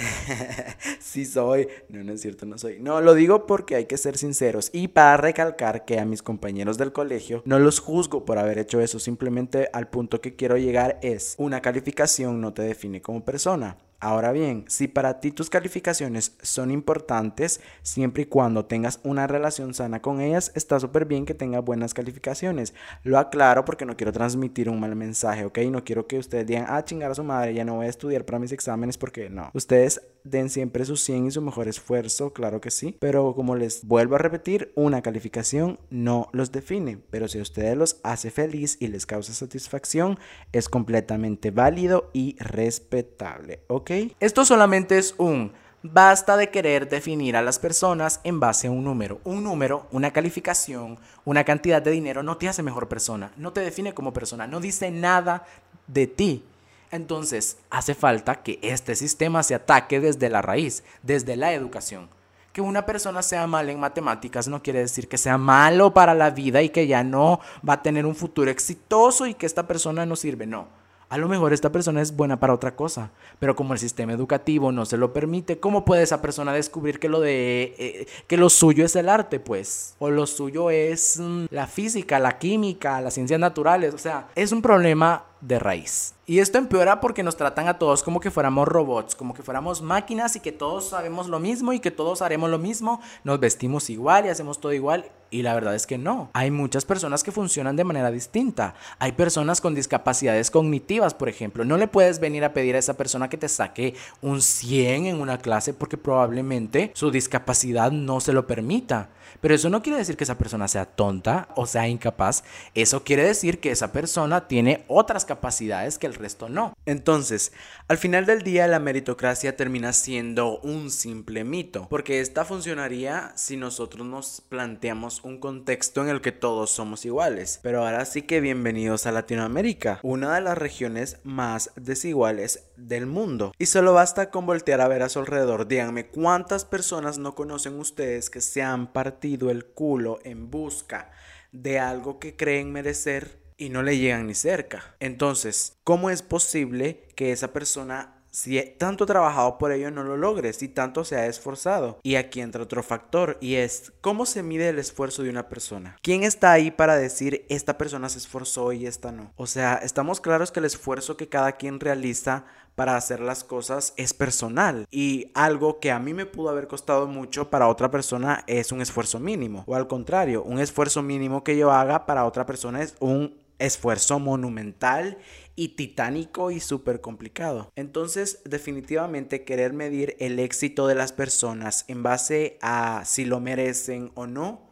sí 1.02 1.26
soy. 1.26 1.68
No, 1.90 2.06
no 2.06 2.14
es 2.14 2.22
cierto, 2.22 2.46
no 2.46 2.58
soy. 2.58 2.80
No, 2.80 3.02
lo 3.02 3.14
digo 3.14 3.46
porque 3.46 3.76
hay 3.76 3.86
que 3.86 3.98
ser 3.98 4.18
sinceros 4.18 4.70
y 4.72 4.88
para 4.88 5.18
recalcar 5.18 5.84
que 5.84 6.00
a 6.00 6.06
mis 6.06 6.24
compañeros 6.24 6.78
del 6.78 6.94
colegio 6.94 7.42
no 7.44 7.60
los 7.60 7.80
juzgo 7.80 8.24
por 8.24 8.38
haber 8.38 8.60
hecho 8.60 8.80
eso. 8.80 8.98
Simplemente 8.98 9.70
al 9.74 9.90
punto 9.90 10.22
que 10.22 10.38
quiero 10.38 10.56
llegar 10.56 11.00
es, 11.02 11.36
una 11.38 11.62
calificación 11.62 12.40
no 12.40 12.54
te 12.54 12.62
define 12.62 13.02
como 13.02 13.26
persona. 13.26 13.76
Ahora 14.00 14.32
bien, 14.32 14.66
si 14.68 14.88
para 14.88 15.20
ti 15.20 15.32
tus 15.32 15.50
calificaciones 15.50 16.38
son 16.44 16.70
importantes, 16.70 17.62
siempre 17.82 18.24
y 18.24 18.26
cuando 18.28 18.66
tengas 18.66 19.00
una 19.04 19.26
relación 19.26 19.74
sana 19.74 20.04
con 20.04 20.22
ellas, 20.22 20.52
está 20.54 20.80
súper 20.80 21.06
bien 21.06 21.26
que 21.26 21.34
tengas 21.34 21.66
buenas 21.66 21.96
calificaciones. 21.96 22.76
Lo 23.04 23.18
aclaro 23.18 23.66
porque 23.66 23.86
no 23.86 23.98
quiero 23.98 24.14
transmitir 24.14 24.70
un 24.70 24.80
mal 24.80 24.96
mensaje, 24.96 25.46
¿ok? 25.46 25.58
No 25.72 25.84
quiero 25.84 26.06
que 26.06 26.20
ustedes 26.20 26.46
digan, 26.46 26.66
ah, 26.70 26.86
chingar 26.86 27.10
a 27.10 27.16
su 27.16 27.24
madre, 27.24 27.56
ya 27.56 27.66
no 27.66 27.78
voy 27.78 27.88
a 27.88 27.90
estudiar 27.90 28.24
para 28.24 28.38
mis 28.38 28.52
exámenes 28.52 29.00
porque 29.00 29.32
no. 29.32 29.50
Ustedes 29.56 30.02
den 30.30 30.50
siempre 30.50 30.86
su 30.86 30.98
100 30.98 31.28
y 31.28 31.32
su 31.32 31.42
mejor 31.42 31.68
esfuerzo, 31.68 32.34
claro 32.34 32.62
que 32.62 32.72
sí. 32.72 32.96
Pero 33.00 33.34
como 33.36 33.56
les 33.56 33.86
vuelvo 33.86 34.16
a 34.16 34.20
repetir, 34.20 34.72
una 34.76 35.02
calificación 35.02 35.80
no 35.90 36.30
los 36.32 36.52
define. 36.52 37.00
Pero 37.10 37.28
si 37.28 37.40
a 37.40 37.42
ustedes 37.42 37.78
los 37.78 38.00
hace 38.04 38.32
feliz 38.32 38.78
y 38.80 38.88
les 38.88 39.06
causa 39.06 39.34
satisfacción, 39.34 40.20
es 40.52 40.70
completamente 40.70 41.52
válido 41.52 42.10
y 42.14 42.36
respetable, 42.40 43.62
¿ok? 43.68 43.92
Esto 44.20 44.46
solamente 44.46 44.98
es 44.98 45.16
un... 45.18 45.52
Basta 45.84 46.36
de 46.38 46.50
querer 46.50 46.90
definir 46.90 47.36
a 47.38 47.42
las 47.44 47.60
personas 47.60 48.20
en 48.24 48.40
base 48.40 48.68
a 48.68 48.72
un 48.72 48.84
número. 48.84 49.22
Un 49.24 49.44
número, 49.44 49.88
una 49.92 50.12
calificación, 50.12 50.98
una 51.24 51.44
cantidad 51.44 51.82
de 51.82 51.92
dinero 51.92 52.24
no 52.24 52.38
te 52.38 52.50
hace 52.50 52.64
mejor 52.64 52.90
persona, 52.90 53.32
no 53.38 53.54
te 53.54 53.62
define 53.62 53.94
como 53.94 54.12
persona, 54.12 54.48
no 54.48 54.60
dice 54.60 54.90
nada 54.90 55.46
de 55.86 56.08
ti. 56.08 56.44
Entonces, 56.92 57.58
hace 57.70 57.96
falta 57.96 58.44
que 58.44 58.60
este 58.62 58.96
sistema 58.96 59.44
se 59.44 59.56
ataque 59.56 60.00
desde 60.00 60.30
la 60.30 60.42
raíz, 60.42 60.84
desde 61.04 61.36
la 61.36 61.54
educación. 61.54 62.10
Que 62.54 62.62
una 62.62 62.86
persona 62.86 63.22
sea 63.22 63.46
mala 63.46 63.72
en 63.72 63.80
matemáticas 63.80 64.48
no 64.48 64.64
quiere 64.64 64.80
decir 64.80 65.08
que 65.08 65.18
sea 65.18 65.38
malo 65.38 65.94
para 65.94 66.16
la 66.16 66.32
vida 66.32 66.62
y 66.62 66.70
que 66.70 66.88
ya 66.88 67.04
no 67.04 67.40
va 67.68 67.74
a 67.74 67.82
tener 67.84 68.06
un 68.06 68.16
futuro 68.16 68.50
exitoso 68.50 69.28
y 69.28 69.34
que 69.34 69.46
esta 69.46 69.68
persona 69.68 70.06
no 70.06 70.16
sirve. 70.16 70.48
No 70.48 70.68
a 71.10 71.18
lo 71.18 71.28
mejor 71.30 71.54
esta 71.54 71.72
persona 71.72 72.02
es 72.02 72.16
buena 72.16 72.40
para 72.40 72.54
otra 72.54 72.76
cosa, 72.76 73.12
pero 73.40 73.56
como 73.56 73.74
el 73.74 73.80
sistema 73.80 74.12
educativo 74.12 74.72
no 74.72 74.86
se 74.86 74.98
lo 74.98 75.14
permite, 75.14 75.60
¿cómo 75.60 75.86
puede 75.86 76.04
esa 76.04 76.22
persona 76.22 76.52
descubrir 76.52 77.00
que 77.00 77.08
lo 77.08 77.22
de 77.22 77.76
eh, 77.78 78.08
que 78.28 78.38
lo 78.38 78.50
suyo 78.50 78.84
es 78.84 78.96
el 78.96 79.08
arte, 79.08 79.40
pues? 79.40 79.96
O 80.00 80.10
lo 80.10 80.28
suyo 80.28 80.70
es 80.70 81.18
mm, 81.20 81.46
la 81.50 81.68
física, 81.68 82.20
la 82.20 82.38
química, 82.38 83.00
las 83.00 83.14
ciencias 83.14 83.40
naturales, 83.40 83.94
o 83.94 83.98
sea, 83.98 84.28
es 84.36 84.52
un 84.52 84.62
problema 84.62 85.24
de 85.42 85.60
raíz. 85.60 86.14
Y 86.26 86.40
esto 86.40 86.58
empeora 86.58 87.00
porque 87.00 87.24
nos 87.24 87.38
tratan 87.38 87.70
a 87.70 87.80
todos 87.80 88.04
como 88.04 88.20
que 88.20 88.32
fuéramos 88.32 88.68
robots, 88.68 89.16
como 89.16 89.34
que 89.34 89.44
fuéramos 89.44 89.82
máquinas 89.82 90.36
y 90.36 90.42
que 90.42 90.52
todos 90.52 90.90
sabemos 90.90 91.28
lo 91.28 91.40
mismo 91.40 91.72
y 91.72 91.80
que 91.80 91.90
todos 91.90 92.22
haremos 92.22 92.50
lo 92.50 92.60
mismo, 92.60 93.00
nos 93.24 93.40
vestimos 93.40 93.90
igual 93.90 94.26
y 94.26 94.30
hacemos 94.30 94.60
todo 94.60 94.74
igual. 94.74 95.10
Y 95.30 95.42
la 95.42 95.54
verdad 95.54 95.76
es 95.76 95.88
que 95.88 95.98
no. 95.98 96.30
Hay 96.34 96.52
muchas 96.52 96.86
personas 96.86 97.24
que 97.24 97.32
funcionan 97.32 97.76
de 97.76 97.84
manera 97.84 98.12
distinta. 98.12 98.76
Hay 98.98 99.12
personas 99.12 99.60
con 99.60 99.76
discapacidades 99.76 100.52
cognitivas, 100.52 101.14
por 101.14 101.28
ejemplo. 101.28 101.66
No 101.66 101.78
le 101.78 101.88
puedes 101.88 102.20
venir 102.20 102.46
a 102.46 102.54
pedir 102.54 102.76
a 102.76 102.80
esa 102.80 102.96
persona 102.96 103.30
que 103.30 103.38
te 103.38 103.50
saque 103.50 103.96
un 104.22 104.42
100 104.42 105.06
en 105.06 105.22
una 105.22 105.38
clase 105.38 105.74
porque 105.74 105.98
probablemente 105.98 106.92
su 106.94 107.12
discapacidad 107.12 107.92
no 107.92 108.22
se 108.22 108.34
lo 108.34 108.48
permita. 108.48 109.10
Pero 109.42 109.54
eso 109.54 109.70
no 109.70 109.82
quiere 109.82 110.00
decir 110.00 110.18
que 110.18 110.24
esa 110.24 110.38
persona 110.38 110.68
sea 110.68 110.86
tonta 110.86 111.50
o 111.56 111.66
sea 111.66 111.88
incapaz. 111.88 112.44
Eso 112.74 113.04
quiere 113.04 113.24
decir 113.24 113.60
que 113.60 113.72
esa 113.72 113.92
persona 113.92 114.48
tiene 114.48 114.86
otras 114.88 115.26
capacidades 115.28 116.00
que 116.00 116.08
el 116.08 116.16
resto 116.16 116.50
no. 116.50 116.74
Entonces, 116.88 117.52
al 117.88 118.00
final 118.00 118.26
del 118.26 118.42
día 118.42 118.68
la 118.68 118.80
meritocracia 118.80 119.56
termina 119.56 119.94
siendo 119.94 120.60
un 120.62 120.90
simple 120.90 121.44
mito, 121.44 121.88
porque 121.90 122.22
esta 122.22 122.46
funcionaría 122.46 123.32
si 123.36 123.58
nosotros 123.58 124.08
nos 124.08 124.42
planteamos 124.42 125.24
un 125.24 125.40
contexto 125.40 126.02
en 126.02 126.10
el 126.10 126.22
que 126.22 126.32
todos 126.32 126.72
somos 126.72 127.06
iguales. 127.06 127.60
Pero 127.62 127.86
ahora 127.86 128.06
sí 128.06 128.24
que 128.24 128.42
bienvenidos 128.42 129.06
a 129.06 129.12
Latinoamérica, 129.12 130.00
una 130.02 130.34
de 130.34 130.42
las 130.42 130.58
regiones 130.58 131.18
más 131.24 131.72
desiguales 131.76 132.64
del 132.78 133.06
mundo. 133.06 133.52
Y 133.60 133.68
solo 133.68 133.94
basta 133.94 134.32
con 134.32 134.46
voltear 134.46 134.82
a 134.82 134.88
ver 134.88 135.04
a 135.04 135.10
su 135.10 135.20
alrededor. 135.20 135.68
Díganme 135.68 136.08
cuántas 136.08 136.66
personas 136.66 137.18
no 137.18 137.36
conocen 137.36 137.80
ustedes 137.80 138.30
que 138.30 138.42
se 138.42 138.64
han 138.64 138.94
partido 138.94 139.50
el 139.50 139.66
culo 139.66 140.20
en 140.24 140.50
busca 140.50 141.12
de 141.52 141.80
algo 141.80 142.20
que 142.20 142.36
creen 142.36 142.72
merecer 142.72 143.47
y 143.58 143.70
no 143.70 143.84
le 143.84 143.98
llegan 143.98 144.28
ni 144.28 144.34
cerca. 144.34 144.96
Entonces, 145.00 145.78
¿cómo 145.84 146.10
es 146.10 146.22
posible 146.22 147.08
que 147.16 147.32
esa 147.32 147.54
persona 147.54 148.18
si 148.38 148.62
tanto 148.78 149.08
trabajado 149.08 149.58
por 149.58 149.72
ello 149.72 149.90
no 149.90 150.04
lo 150.04 150.16
logre, 150.16 150.54
si 150.54 150.68
tanto 150.68 151.04
se 151.04 151.16
ha 151.16 151.26
esforzado. 151.26 152.00
Y 152.04 152.16
aquí 152.16 152.40
entra 152.40 152.62
otro 152.62 152.84
factor 152.84 153.40
y 153.42 153.56
es 153.56 153.92
cómo 154.00 154.28
se 154.28 154.44
mide 154.44 154.70
el 154.70 154.78
esfuerzo 154.78 155.24
de 155.24 155.32
una 155.32 155.50
persona. 155.50 155.98
¿Quién 156.04 156.22
está 156.22 156.52
ahí 156.52 156.70
para 156.70 156.98
decir 156.98 157.48
esta 157.50 157.80
persona 157.80 158.10
se 158.10 158.20
esforzó 158.20 158.74
y 158.74 158.86
esta 158.86 159.12
no? 159.12 159.34
O 159.38 159.48
sea, 159.48 159.76
estamos 159.76 160.22
claros 160.22 160.52
que 160.52 160.60
el 160.60 160.66
esfuerzo 160.66 161.18
que 161.18 161.30
cada 161.30 161.54
quien 161.54 161.80
realiza 161.80 162.46
para 162.76 162.96
hacer 162.96 163.22
las 163.22 163.44
cosas 163.44 163.94
es 163.98 164.14
personal 164.14 164.86
y 164.92 165.32
algo 165.34 165.80
que 165.80 165.90
a 165.90 165.98
mí 165.98 166.14
me 166.14 166.28
pudo 166.28 166.50
haber 166.50 166.68
costado 166.68 167.08
mucho 167.08 167.50
para 167.50 167.70
otra 167.70 167.90
persona 167.90 168.44
es 168.46 168.72
un 168.72 168.82
esfuerzo 168.82 169.20
mínimo 169.20 169.64
o 169.66 169.74
al 169.74 169.88
contrario, 169.88 170.44
un 170.44 170.60
esfuerzo 170.60 171.02
mínimo 171.02 171.44
que 171.44 171.58
yo 171.58 171.72
haga 171.72 172.06
para 172.06 172.26
otra 172.26 172.46
persona 172.46 172.84
es 172.84 172.96
un 173.00 173.47
esfuerzo 173.60 174.20
monumental 174.20 175.18
y 175.56 175.70
titánico 175.70 176.52
y 176.52 176.60
súper 176.60 177.02
complicado. 177.02 177.72
Entonces, 177.76 178.42
definitivamente 178.46 179.44
querer 179.44 179.74
medir 179.74 180.16
el 180.20 180.40
éxito 180.40 180.88
de 180.88 180.96
las 180.96 181.12
personas 181.12 181.86
en 181.88 182.04
base 182.04 182.58
a 182.62 183.04
si 183.06 183.26
lo 183.26 183.40
merecen 183.40 184.12
o 184.16 184.28
no 184.28 184.68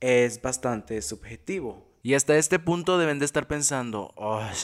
es 0.00 0.40
bastante 0.42 1.02
subjetivo. 1.02 1.87
Y 2.08 2.14
hasta 2.14 2.38
este 2.38 2.58
punto 2.58 2.96
deben 2.96 3.18
de 3.18 3.26
estar 3.26 3.46
pensando, 3.46 4.14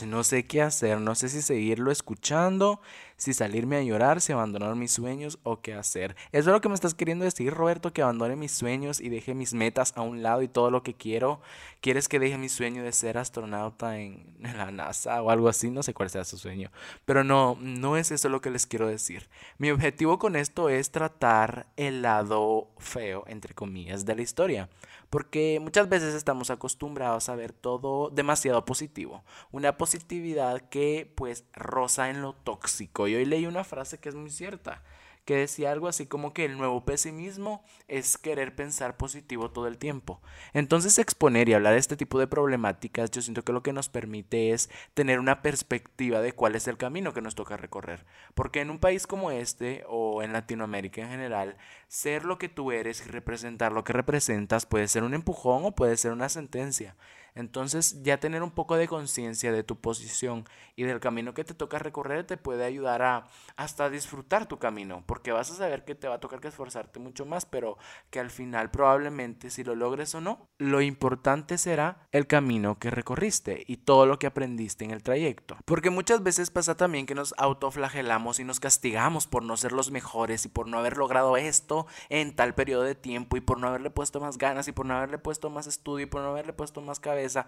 no 0.07 0.23
sé 0.23 0.47
qué 0.47 0.63
hacer, 0.63 0.99
no 0.99 1.13
sé 1.13 1.29
si 1.29 1.43
seguirlo 1.43 1.91
escuchando, 1.91 2.81
si 3.17 3.35
salirme 3.35 3.75
a 3.75 3.83
llorar, 3.83 4.19
si 4.19 4.33
abandonar 4.33 4.75
mis 4.75 4.93
sueños 4.93 5.37
o 5.43 5.61
qué 5.61 5.75
hacer. 5.75 6.15
¿Eso 6.31 6.49
es 6.49 6.53
lo 6.53 6.59
que 6.59 6.69
me 6.69 6.73
estás 6.73 6.95
queriendo 6.95 7.23
decir, 7.23 7.53
Roberto? 7.53 7.93
Que 7.93 8.01
abandone 8.01 8.35
mis 8.35 8.51
sueños 8.51 8.99
y 8.99 9.09
deje 9.09 9.35
mis 9.35 9.53
metas 9.53 9.93
a 9.95 10.01
un 10.01 10.23
lado 10.23 10.41
y 10.41 10.47
todo 10.47 10.71
lo 10.71 10.81
que 10.81 10.95
quiero. 10.95 11.39
¿Quieres 11.81 12.07
que 12.07 12.17
deje 12.17 12.39
mi 12.39 12.49
sueño 12.49 12.81
de 12.81 12.91
ser 12.91 13.19
astronauta 13.19 13.99
en 13.99 14.25
la 14.39 14.71
NASA 14.71 15.21
o 15.21 15.29
algo 15.29 15.47
así? 15.47 15.69
No 15.69 15.83
sé 15.83 15.93
cuál 15.93 16.09
sea 16.09 16.23
su 16.23 16.39
sueño. 16.39 16.71
Pero 17.05 17.23
no, 17.23 17.59
no 17.61 17.95
es 17.95 18.09
eso 18.09 18.27
lo 18.27 18.41
que 18.41 18.49
les 18.49 18.65
quiero 18.65 18.87
decir. 18.87 19.29
Mi 19.59 19.69
objetivo 19.69 20.17
con 20.17 20.35
esto 20.35 20.69
es 20.69 20.89
tratar 20.89 21.67
el 21.77 22.01
lado 22.01 22.69
feo, 22.79 23.23
entre 23.27 23.53
comillas, 23.53 24.03
de 24.03 24.15
la 24.15 24.23
historia 24.23 24.67
porque 25.09 25.59
muchas 25.61 25.89
veces 25.89 26.13
estamos 26.13 26.49
acostumbrados 26.49 27.29
a 27.29 27.35
ver 27.35 27.53
todo 27.53 28.09
demasiado 28.09 28.65
positivo, 28.65 29.23
una 29.51 29.77
positividad 29.77 30.61
que 30.69 31.11
pues 31.15 31.45
roza 31.53 32.09
en 32.09 32.21
lo 32.21 32.33
tóxico. 32.33 33.07
Y 33.07 33.15
hoy 33.15 33.25
leí 33.25 33.45
una 33.45 33.63
frase 33.63 33.99
que 33.99 34.09
es 34.09 34.15
muy 34.15 34.29
cierta 34.29 34.83
que 35.25 35.35
decía 35.35 35.71
algo 35.71 35.87
así 35.87 36.05
como 36.05 36.33
que 36.33 36.45
el 36.45 36.57
nuevo 36.57 36.85
pesimismo 36.85 37.63
es 37.87 38.17
querer 38.17 38.55
pensar 38.55 38.95
positivo 38.95 39.51
todo 39.51 39.67
el 39.67 39.77
tiempo. 39.77 40.21
Entonces 40.53 40.99
exponer 40.99 41.49
y 41.49 41.53
hablar 41.53 41.73
de 41.73 41.79
este 41.79 41.97
tipo 41.97 42.19
de 42.19 42.27
problemáticas 42.27 43.11
yo 43.11 43.21
siento 43.21 43.43
que 43.43 43.51
lo 43.51 43.63
que 43.63 43.73
nos 43.73 43.89
permite 43.89 44.51
es 44.51 44.69
tener 44.93 45.19
una 45.19 45.41
perspectiva 45.41 46.21
de 46.21 46.33
cuál 46.33 46.55
es 46.55 46.67
el 46.67 46.77
camino 46.77 47.13
que 47.13 47.21
nos 47.21 47.35
toca 47.35 47.57
recorrer. 47.57 48.05
Porque 48.35 48.61
en 48.61 48.69
un 48.69 48.79
país 48.79 49.07
como 49.07 49.31
este 49.31 49.83
o 49.87 50.21
en 50.21 50.31
Latinoamérica 50.31 51.01
en 51.01 51.09
general, 51.09 51.57
ser 51.87 52.23
lo 52.25 52.37
que 52.37 52.49
tú 52.49 52.71
eres 52.71 53.05
y 53.05 53.09
representar 53.09 53.71
lo 53.71 53.83
que 53.83 53.93
representas 53.93 54.65
puede 54.65 54.87
ser 54.87 55.03
un 55.03 55.13
empujón 55.13 55.65
o 55.65 55.75
puede 55.75 55.97
ser 55.97 56.11
una 56.11 56.29
sentencia. 56.29 56.95
Entonces 57.35 58.01
ya 58.01 58.19
tener 58.19 58.41
un 58.41 58.51
poco 58.51 58.77
de 58.77 58.87
conciencia 58.87 59.51
de 59.51 59.63
tu 59.63 59.75
posición 59.75 60.45
y 60.77 60.83
del 60.83 61.01
camino 61.01 61.33
que 61.33 61.43
te 61.43 61.53
toca 61.53 61.79
recorrer 61.79 62.25
te 62.25 62.37
puede 62.37 62.63
ayudar 62.63 63.01
a 63.01 63.27
hasta 63.57 63.89
disfrutar 63.89 64.47
tu 64.47 64.57
camino, 64.57 65.03
porque 65.05 65.33
vas 65.33 65.51
a 65.51 65.55
saber 65.55 65.83
que 65.83 65.95
te 65.95 66.07
va 66.07 66.15
a 66.15 66.19
tocar 66.19 66.39
que 66.39 66.47
esforzarte 66.47 66.99
mucho 66.99 67.25
más, 67.25 67.45
pero 67.45 67.77
que 68.09 68.21
al 68.21 68.29
final 68.29 68.71
probablemente 68.71 69.49
si 69.49 69.63
lo 69.65 69.75
logres 69.75 70.15
o 70.15 70.21
no, 70.21 70.47
lo 70.57 70.81
importante 70.81 71.57
será 71.57 72.07
el 72.11 72.25
camino 72.25 72.79
que 72.79 72.89
recorriste 72.89 73.63
y 73.67 73.77
todo 73.77 74.05
lo 74.05 74.17
que 74.17 74.27
aprendiste 74.27 74.85
en 74.85 74.91
el 74.91 75.03
trayecto. 75.03 75.57
Porque 75.65 75.89
muchas 75.89 76.23
veces 76.23 76.51
pasa 76.51 76.77
también 76.77 77.05
que 77.05 77.15
nos 77.15 77.33
autoflagelamos 77.37 78.39
y 78.39 78.45
nos 78.45 78.61
castigamos 78.61 79.27
por 79.27 79.43
no 79.43 79.57
ser 79.57 79.73
los 79.73 79.91
mejores 79.91 80.45
y 80.45 80.49
por 80.49 80.67
no 80.67 80.79
haber 80.79 80.97
logrado 80.97 81.35
esto 81.35 81.85
en 82.07 82.33
tal 82.35 82.55
periodo 82.55 82.83
de 82.83 82.95
tiempo 82.95 83.35
y 83.35 83.41
por 83.41 83.59
no 83.59 83.67
haberle 83.67 83.89
puesto 83.89 84.21
más 84.21 84.37
ganas 84.37 84.69
y 84.69 84.71
por 84.71 84.85
no 84.85 84.95
haberle 84.95 85.17
puesto 85.17 85.49
más 85.49 85.67
estudio 85.67 86.05
y 86.05 86.09
por 86.09 86.21
no 86.21 86.29
haberle 86.29 86.53
puesto 86.53 86.81
más 86.81 86.99
cabeza. 86.99 87.24
natureza 87.25 87.45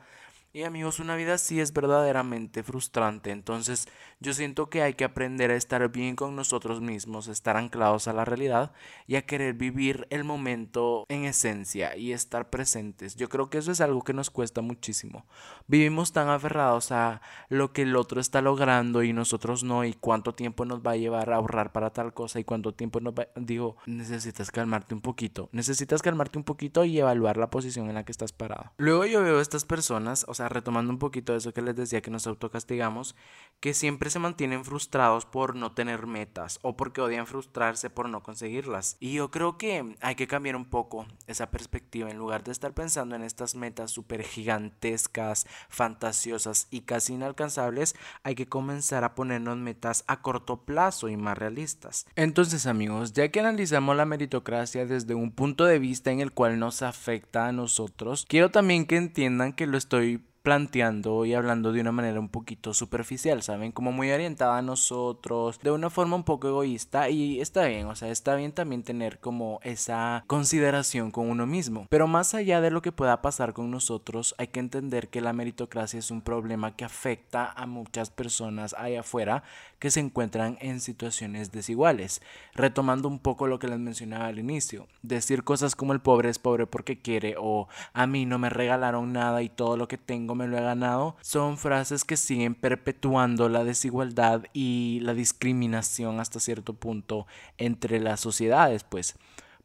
Y 0.58 0.64
amigos, 0.64 1.00
una 1.00 1.16
vida 1.16 1.36
así 1.36 1.60
es 1.60 1.72
verdaderamente 1.72 2.64
frustrante. 2.64 3.30
Entonces 3.30 3.88
yo 4.20 4.34
siento 4.34 4.72
que 4.72 4.82
hay 4.82 4.96
que 4.96 5.04
aprender 5.04 5.52
a 5.52 5.56
estar 5.56 5.88
bien 5.92 6.16
con 6.16 6.36
nosotros 6.36 6.82
mismos, 6.82 7.28
estar 7.28 7.58
anclados 7.58 8.08
a 8.08 8.14
la 8.14 8.26
realidad 8.26 8.72
y 9.06 9.18
a 9.18 9.22
querer 9.28 9.54
vivir 9.54 10.08
el 10.10 10.24
momento 10.24 11.06
en 11.10 11.26
esencia 11.26 11.96
y 11.96 12.12
estar 12.12 12.50
presentes. 12.50 13.16
Yo 13.16 13.30
creo 13.30 13.52
que 13.52 13.60
eso 13.60 13.72
es 13.72 13.82
algo 13.82 14.02
que 14.02 14.14
nos 14.14 14.32
cuesta 14.32 14.62
muchísimo. 14.62 15.28
Vivimos 15.68 16.12
tan 16.12 16.28
aferrados 16.28 16.92
a 16.92 17.22
lo 17.50 17.72
que 17.72 17.84
el 17.84 17.96
otro 17.96 18.20
está 18.20 18.42
logrando 18.42 19.04
y 19.04 19.14
nosotros 19.14 19.64
no 19.64 19.86
y 19.86 19.94
cuánto 19.94 20.34
tiempo 20.34 20.66
nos 20.66 20.80
va 20.80 20.94
a 20.94 20.98
llevar 20.98 21.32
a 21.32 21.36
ahorrar 21.36 21.72
para 21.72 21.92
tal 21.92 22.16
cosa 22.16 22.40
y 22.40 22.44
cuánto 22.44 22.74
tiempo 22.74 23.00
nos 23.00 23.14
va... 23.14 23.28
Digo, 23.36 23.78
necesitas 23.86 24.50
calmarte 24.50 24.96
un 24.96 25.02
poquito. 25.02 25.50
Necesitas 25.52 26.02
calmarte 26.02 26.40
un 26.40 26.46
poquito 26.46 26.84
y 26.84 26.98
evaluar 26.98 27.38
la 27.38 27.52
posición 27.52 27.90
en 27.90 27.94
la 27.94 28.06
que 28.06 28.12
estás 28.12 28.32
parado. 28.32 28.72
Luego 28.78 29.06
yo 29.06 29.22
veo 29.22 29.38
a 29.38 29.42
estas 29.44 29.64
personas, 29.64 30.26
o 30.28 30.34
sea, 30.34 30.47
retomando 30.50 30.92
un 30.92 31.00
poquito 31.00 31.36
eso 31.36 31.54
que 31.54 31.62
les 31.62 31.76
decía 31.76 32.02
que 32.02 32.12
nos 32.12 32.28
autocastigamos, 32.28 33.16
que 33.60 33.74
siempre 33.74 34.10
se 34.10 34.20
mantienen 34.20 34.66
frustrados 34.66 35.26
por 35.26 35.56
no 35.56 35.72
tener 35.74 36.08
metas 36.08 36.60
o 36.62 36.78
porque 36.78 37.02
odian 37.02 37.28
frustrarse 37.28 37.90
por 37.90 38.10
no 38.10 38.24
conseguirlas. 38.24 38.98
Y 39.00 39.14
yo 39.14 39.32
creo 39.32 39.58
que 39.58 39.96
hay 40.02 40.16
que 40.16 40.28
cambiar 40.28 40.56
un 40.56 40.66
poco 40.66 41.08
esa 41.26 41.52
perspectiva. 41.52 42.10
En 42.10 42.18
lugar 42.18 42.44
de 42.44 42.52
estar 42.52 42.74
pensando 42.74 43.16
en 43.16 43.24
estas 43.24 43.56
metas 43.56 43.92
súper 43.92 44.24
gigantescas, 44.24 45.48
fantasiosas 45.70 46.68
y 46.70 46.82
casi 46.82 47.14
inalcanzables, 47.14 47.96
hay 48.24 48.36
que 48.36 48.48
comenzar 48.48 49.04
a 49.04 49.16
ponernos 49.16 49.58
metas 49.58 50.04
a 50.08 50.22
corto 50.22 50.66
plazo 50.66 51.10
y 51.10 51.18
más 51.18 51.38
realistas. 51.38 52.06
Entonces 52.16 52.66
amigos, 52.66 53.14
ya 53.14 53.30
que 53.30 53.40
analizamos 53.40 53.96
la 53.96 54.06
meritocracia 54.06 54.86
desde 54.86 55.16
un 55.16 55.32
punto 55.32 55.66
de 55.66 55.80
vista 55.80 56.12
en 56.12 56.20
el 56.20 56.32
cual 56.32 56.60
nos 56.60 56.82
afecta 56.82 57.48
a 57.48 57.52
nosotros, 57.52 58.26
quiero 58.28 58.52
también 58.52 58.86
que 58.86 58.98
entiendan 58.98 59.54
que 59.54 59.68
lo 59.68 59.78
estoy 59.78 60.24
planteando 60.48 61.26
y 61.26 61.34
hablando 61.34 61.74
de 61.74 61.82
una 61.82 61.92
manera 61.92 62.22
un 62.22 62.30
poquito 62.30 62.74
superficial, 62.74 63.44
¿saben? 63.44 63.74
Como 63.74 63.92
muy 63.92 64.12
orientada 64.12 64.58
a 64.58 64.62
nosotros, 64.62 65.60
de 65.60 65.72
una 65.72 65.90
forma 65.90 66.16
un 66.16 66.24
poco 66.24 66.48
egoísta 66.48 67.10
y 67.10 67.42
está 67.42 67.66
bien, 67.66 67.88
o 67.88 67.96
sea, 67.98 68.12
está 68.12 68.34
bien 68.36 68.54
también 68.54 68.82
tener 68.82 69.20
como 69.20 69.60
esa 69.62 70.24
consideración 70.26 71.12
con 71.12 71.30
uno 71.30 71.46
mismo. 71.46 71.86
Pero 71.90 72.08
más 72.08 72.34
allá 72.34 72.62
de 72.62 72.72
lo 72.72 72.82
que 72.82 72.94
pueda 72.94 73.22
pasar 73.22 73.52
con 73.52 73.72
nosotros, 73.72 74.36
hay 74.38 74.48
que 74.48 74.62
entender 74.62 75.10
que 75.10 75.20
la 75.20 75.34
meritocracia 75.34 76.00
es 76.00 76.12
un 76.12 76.22
problema 76.22 76.78
que 76.78 76.86
afecta 76.86 77.52
a 77.52 77.66
muchas 77.66 78.10
personas 78.10 78.74
allá 78.74 79.02
afuera 79.02 79.44
que 79.80 79.92
se 79.92 80.00
encuentran 80.00 80.58
en 80.62 80.80
situaciones 80.80 81.52
desiguales. 81.52 82.22
Retomando 82.54 83.10
un 83.10 83.20
poco 83.20 83.48
lo 83.48 83.60
que 83.60 83.68
les 83.68 83.80
mencionaba 83.80 84.28
al 84.28 84.40
inicio, 84.40 84.88
decir 85.02 85.44
cosas 85.44 85.76
como 85.76 85.92
el 85.92 86.00
pobre 86.00 86.30
es 86.30 86.40
pobre 86.40 86.68
porque 86.68 87.02
quiere 87.02 87.36
o 87.38 87.68
a 87.92 88.08
mí 88.08 88.26
no 88.26 88.40
me 88.40 88.50
regalaron 88.50 89.12
nada 89.12 89.42
y 89.42 89.50
todo 89.50 89.76
lo 89.76 89.90
que 89.90 89.98
tengo 89.98 90.37
me 90.38 90.48
lo 90.48 90.58
he 90.58 90.62
ganado, 90.62 91.16
son 91.22 91.58
frases 91.58 92.06
que 92.06 92.16
siguen 92.16 92.56
perpetuando 92.56 93.50
la 93.50 93.64
desigualdad 93.64 94.44
y 94.54 95.00
la 95.02 95.14
discriminación 95.14 96.20
hasta 96.20 96.40
cierto 96.40 96.74
punto 96.74 97.28
entre 97.58 98.00
las 98.00 98.20
sociedades, 98.20 98.84
pues 98.84 99.16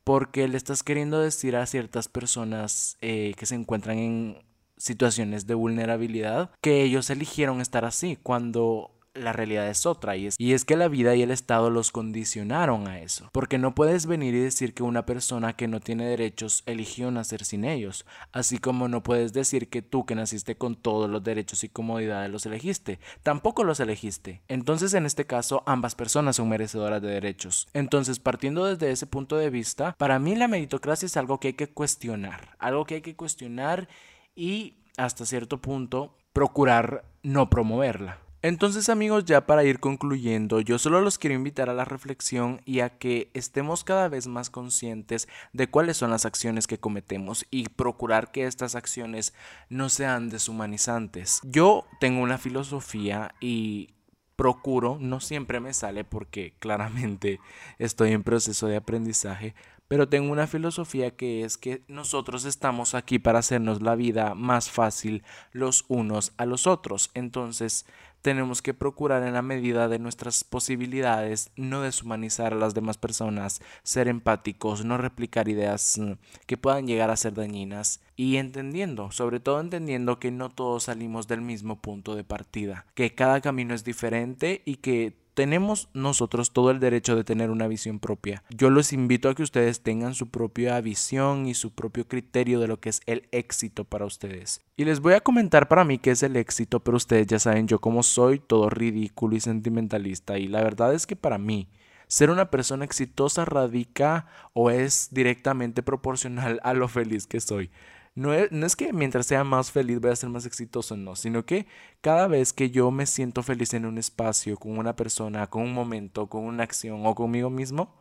porque 0.05 0.49
le 0.49 0.57
estás 0.57 0.83
queriendo 0.83 1.21
decir 1.21 1.55
a 1.55 1.67
ciertas 1.67 2.09
personas 2.09 2.97
eh, 3.01 3.35
que 3.37 3.47
se 3.47 3.55
encuentran 3.55 3.99
en 3.99 4.43
situaciones 4.77 5.47
de 5.47 5.55
vulnerabilidad 5.55 6.51
que 6.61 6.83
ellos 6.83 7.09
eligieron 7.11 7.61
estar 7.61 7.85
así 7.85 8.19
cuando 8.21 8.91
la 9.15 9.33
realidad 9.33 9.69
es 9.69 9.87
otra 9.87 10.17
y 10.17 10.27
es, 10.27 10.37
y 10.39 10.53
es 10.53 10.65
que 10.65 10.77
la 10.77 10.89
vida 10.89 11.15
y 11.15 11.23
el 11.23 11.31
Estado 11.31 11.71
los 11.71 11.93
condicionaron 11.93 12.89
a 12.89 13.01
eso. 13.01 13.29
Porque 13.33 13.59
no 13.59 13.75
puedes 13.75 14.07
venir 14.07 14.35
y 14.35 14.41
decir 14.41 14.75
que 14.75 14.83
una 14.83 15.05
persona 15.05 15.55
que 15.55 15.69
no 15.69 15.81
tiene 15.81 16.07
derechos 16.07 16.63
eligió 16.67 17.11
nacer 17.11 17.45
sin 17.45 17.65
ellos, 17.65 18.07
así 18.33 18.59
como 18.59 18.89
no 18.89 19.03
puedes 19.03 19.33
decir 19.33 19.69
que 19.69 19.83
tú 19.83 20.07
que 20.07 20.15
naciste 20.15 20.57
con 20.57 20.77
todos 20.77 21.11
los 21.11 21.23
derechos 21.23 21.65
y 21.65 21.69
comodidades 21.69 22.31
los 22.31 22.47
elegiste, 22.47 22.99
tampoco 23.23 23.65
los 23.65 23.81
elegiste. 23.81 24.43
Entonces 24.49 24.95
en 24.95 25.07
este 25.07 25.27
caso 25.27 25.63
ambas 25.67 25.95
personas 25.95 26.37
son 26.37 26.49
merecedoras 26.49 27.03
de 27.03 27.09
derechos. 27.09 27.69
Entonces 27.75 28.19
partiendo 28.19 28.65
desde 28.65 28.91
ese 28.91 29.07
punto 29.07 29.37
de 29.37 29.51
vista, 29.51 29.95
para 29.99 30.19
mí 30.19 30.35
la 30.35 30.49
meritocracia 30.49 31.07
es 31.07 31.17
algo 31.17 31.39
que 31.39 31.49
hay 31.49 31.55
que 31.55 31.69
cuestionar, 31.69 32.57
algo 32.59 32.85
que 32.85 32.97
hay 32.97 33.03
que 33.03 33.17
cuestionar 33.17 33.89
y 34.35 34.77
hasta 34.97 35.27
cierto 35.27 35.61
punto 35.61 36.17
procurar 36.33 37.05
no 37.23 37.51
promoverla. 37.51 38.19
Entonces 38.45 38.89
amigos, 38.89 39.25
ya 39.25 39.47
para 39.47 39.63
ir 39.63 39.79
concluyendo, 39.79 40.61
yo 40.61 40.77
solo 40.77 41.01
los 41.01 41.17
quiero 41.17 41.37
invitar 41.37 41.71
a 41.71 41.75
la 41.75 41.85
reflexión 41.85 42.61
y 42.65 42.81
a 42.81 42.91
que 42.91 43.31
estemos 43.35 43.85
cada 43.85 44.09
vez 44.09 44.27
más 44.27 44.51
conscientes 44.51 45.29
de 45.53 45.69
cuáles 45.69 45.97
son 45.97 46.11
las 46.11 46.27
acciones 46.27 46.67
que 46.67 46.79
cometemos 46.79 47.47
y 47.53 47.69
procurar 47.69 48.33
que 48.33 48.47
estas 48.47 48.75
acciones 48.75 49.33
no 49.69 49.89
sean 49.89 50.29
deshumanizantes. 50.29 51.41
Yo 51.45 51.87
tengo 52.01 52.21
una 52.21 52.37
filosofía 52.37 53.33
y 53.41 53.95
procuro, 54.35 54.99
no 55.01 55.21
siempre 55.21 55.61
me 55.61 55.73
sale 55.73 56.03
porque 56.03 56.55
claramente 56.59 57.39
estoy 57.79 58.11
en 58.11 58.25
proceso 58.25 58.67
de 58.67 58.77
aprendizaje, 58.77 59.55
pero 59.93 60.09
tengo 60.09 60.33
una 60.33 60.47
filosofía 60.47 61.11
que 61.11 61.45
es 61.45 61.59
que 61.59 61.83
nosotros 61.87 62.47
estamos 62.47 62.95
aquí 62.95 63.19
para 63.19 63.41
hacernos 63.41 63.83
la 63.83 63.95
vida 63.95 64.35
más 64.35 64.71
fácil 64.71 65.23
los 65.53 65.85
unos 65.87 66.33
a 66.39 66.47
los 66.47 66.67
otros. 66.67 67.11
Entonces, 67.13 67.85
tenemos 68.23 68.63
que 68.63 68.73
procurar 68.73 69.23
en 69.23 69.35
la 69.35 69.43
medida 69.43 69.89
de 69.89 69.99
nuestras 69.99 70.45
posibilidades 70.45 71.51
no 71.57 71.83
deshumanizar 71.83 72.55
a 72.55 72.57
las 72.57 72.73
demás 72.73 72.97
personas, 72.97 73.61
ser 73.83 74.09
empáticos, 74.09 74.83
no 74.83 74.97
replicar 74.97 75.51
ideas 75.51 75.99
mm, 75.99 76.13
que 76.47 76.57
puedan 76.57 76.87
llegar 76.87 77.11
a 77.11 77.17
ser 77.19 77.35
dañinas 77.35 78.01
y 78.17 78.37
entendiendo, 78.37 79.11
sobre 79.11 79.41
todo 79.41 79.61
entendiendo 79.61 80.19
que 80.19 80.31
no 80.31 80.49
todos 80.49 80.85
salimos 80.85 81.29
del 81.29 81.43
mismo 81.43 81.83
punto 81.83 82.15
de 82.15 82.25
partida, 82.25 82.87
que 82.95 83.15
cada 83.15 83.43
camino 83.43 83.75
es 83.75 83.85
diferente 83.85 84.63
y 84.65 84.77
que 84.77 85.22
tenemos 85.35 85.89
nosotros 85.95 86.53
todo 86.53 86.71
el 86.71 86.81
derecho 86.81 87.17
de 87.17 87.25
tener 87.25 87.51
una 87.51 87.67
visión 87.67 87.99
propia. 87.99 88.43
Yo 88.51 88.71
los 88.71 88.93
invito 88.93 89.29
a 89.29 89.35
que 89.35 89.43
ustedes 89.43 89.83
tengan 89.83 90.15
su 90.15 90.29
propia 90.29 90.81
visión 90.81 91.47
y 91.47 91.55
su 91.55 91.71
propio 91.71 92.07
criterio 92.07 92.61
de 92.61 92.69
lo 92.69 92.81
que 92.81 92.91
es 92.91 93.01
el 93.07 93.29
éxito 93.33 93.85
para 93.85 94.05
ustedes. 94.05 94.61
Y 94.77 94.85
les 94.85 95.01
voy 95.01 95.15
a 95.15 95.21
comentar 95.21 95.69
para 95.69 95.85
mí 95.85 95.99
qué 95.99 96.11
es 96.11 96.23
el 96.23 96.37
éxito, 96.37 96.81
pero 96.81 96.97
ustedes 96.97 97.27
ya 97.27 97.39
saben 97.39 97.67
yo 97.69 97.81
cómo 97.81 98.03
soy, 98.03 98.39
todo 98.39 98.69
ridículo 98.69 99.37
y 99.37 99.41
sentimentalista. 99.41 100.39
Y 100.39 100.49
la 100.49 100.63
verdad 100.63 100.95
es 100.95 101.07
que 101.07 101.17
para 101.17 101.39
mí, 101.39 101.69
ser 102.09 102.29
una 102.29 102.51
persona 102.51 102.85
exitosa 102.85 103.47
radica 103.47 104.27
o 104.53 104.71
es 104.71 105.09
directamente 105.13 105.83
proporcional 105.83 106.61
a 106.63 106.75
lo 106.75 106.89
feliz 106.89 107.27
que 107.27 107.41
soy. 107.41 107.71
No 108.15 108.35
es, 108.35 108.77
que 108.77 108.93
mientras 108.93 109.27
sea 109.27 109.43
más 109.43 109.71
feliz 109.71 109.99
voy 110.01 110.11
a 110.11 110.17
ser 110.17 110.29
más 110.29 110.45
exitoso, 110.45 110.97
no, 110.97 111.17
sino 111.17 111.47
que 111.47 111.67
cada 112.03 112.27
vez 112.27 112.53
que 112.53 112.71
yo 112.71 112.91
me 112.91 113.07
siento 113.07 113.43
feliz 113.43 113.73
en 113.73 113.87
un 113.87 113.97
espacio, 113.97 114.59
con 114.59 114.77
una 114.79 114.95
persona, 114.97 115.47
con 115.47 115.63
un 115.63 115.73
momento, 115.73 116.27
con 116.27 116.45
una 116.45 116.63
acción 116.63 117.07
o 117.07 117.15
conmigo 117.15 117.49
mismo, 117.49 117.95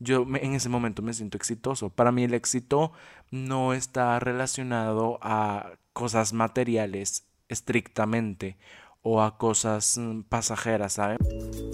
yo 0.00 0.26
en 0.40 0.54
ese 0.54 0.68
momento 0.68 1.02
me 1.02 1.14
siento 1.14 1.38
exitoso. 1.38 1.88
Para 1.90 2.12
mí 2.12 2.24
el 2.24 2.34
éxito 2.34 2.92
no 3.30 3.72
está 3.72 4.20
relacionado 4.20 5.18
a 5.22 5.72
cosas 5.94 6.32
materiales 6.34 7.26
estrictamente 7.48 8.58
o 9.02 9.22
a 9.22 9.38
cosas 9.38 9.96
mm, 9.98 10.22
pasajeras, 10.22 10.94
¿saben? 10.94 11.18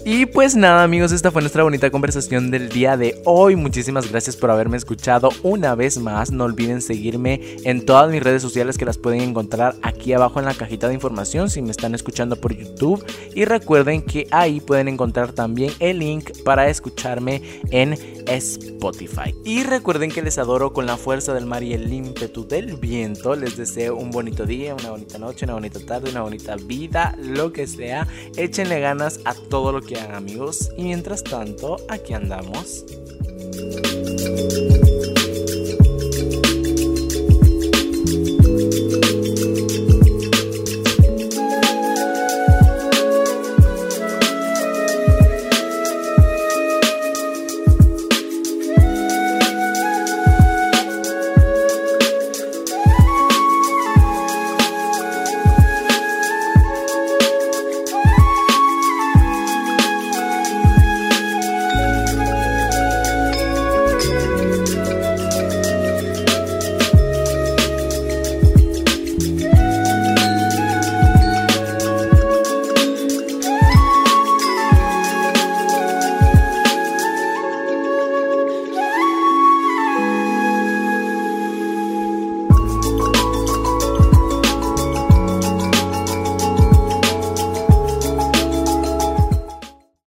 Y 0.05 0.27
pues 0.27 0.55
nada 0.55 0.83
amigos, 0.83 1.11
esta 1.11 1.31
fue 1.31 1.41
nuestra 1.41 1.63
bonita 1.63 1.89
conversación 1.89 2.51
del 2.51 2.69
día 2.69 2.95
de 2.95 3.21
hoy. 3.25 3.55
Muchísimas 3.55 4.09
gracias 4.11 4.35
por 4.35 4.51
haberme 4.51 4.77
escuchado 4.77 5.29
una 5.41 5.73
vez 5.73 5.97
más. 5.97 6.31
No 6.31 6.43
olviden 6.43 6.81
seguirme 6.81 7.41
en 7.63 7.85
todas 7.85 8.11
mis 8.11 8.21
redes 8.21 8.43
sociales 8.43 8.77
que 8.77 8.85
las 8.85 8.99
pueden 8.99 9.21
encontrar 9.21 9.75
aquí 9.81 10.13
abajo 10.13 10.39
en 10.39 10.45
la 10.45 10.53
cajita 10.53 10.87
de 10.87 10.93
información 10.93 11.49
si 11.49 11.63
me 11.63 11.71
están 11.71 11.95
escuchando 11.95 12.35
por 12.35 12.55
YouTube. 12.55 13.03
Y 13.33 13.45
recuerden 13.45 14.03
que 14.03 14.27
ahí 14.29 14.61
pueden 14.61 14.87
encontrar 14.87 15.31
también 15.31 15.73
el 15.79 15.99
link 15.99 16.43
para 16.43 16.69
escucharme 16.69 17.41
en 17.71 17.93
Spotify. 18.27 19.33
Y 19.43 19.63
recuerden 19.63 20.11
que 20.11 20.21
les 20.21 20.37
adoro 20.37 20.71
con 20.71 20.85
la 20.85 20.97
fuerza 20.97 21.33
del 21.33 21.45
mar 21.45 21.63
y 21.63 21.73
el 21.73 21.91
ímpetu 21.91 22.47
del 22.47 22.77
viento. 22.77 23.35
Les 23.35 23.57
deseo 23.57 23.95
un 23.95 24.11
bonito 24.11 24.45
día, 24.45 24.75
una 24.75 24.91
bonita 24.91 25.17
noche, 25.17 25.45
una 25.45 25.55
bonita 25.55 25.79
tarde, 25.79 26.11
una 26.11 26.21
bonita 26.21 26.55
vida, 26.55 27.14
lo 27.17 27.51
que 27.51 27.67
sea. 27.67 28.07
Échenle 28.37 28.79
ganas 28.79 29.19
a 29.25 29.33
todo 29.33 29.71
lo 29.71 29.81
que 29.81 29.99
amigos. 29.99 30.71
Y 30.77 30.83
mientras 30.83 31.23
tanto, 31.23 31.77
aquí 31.89 32.13
andamos. 32.13 32.85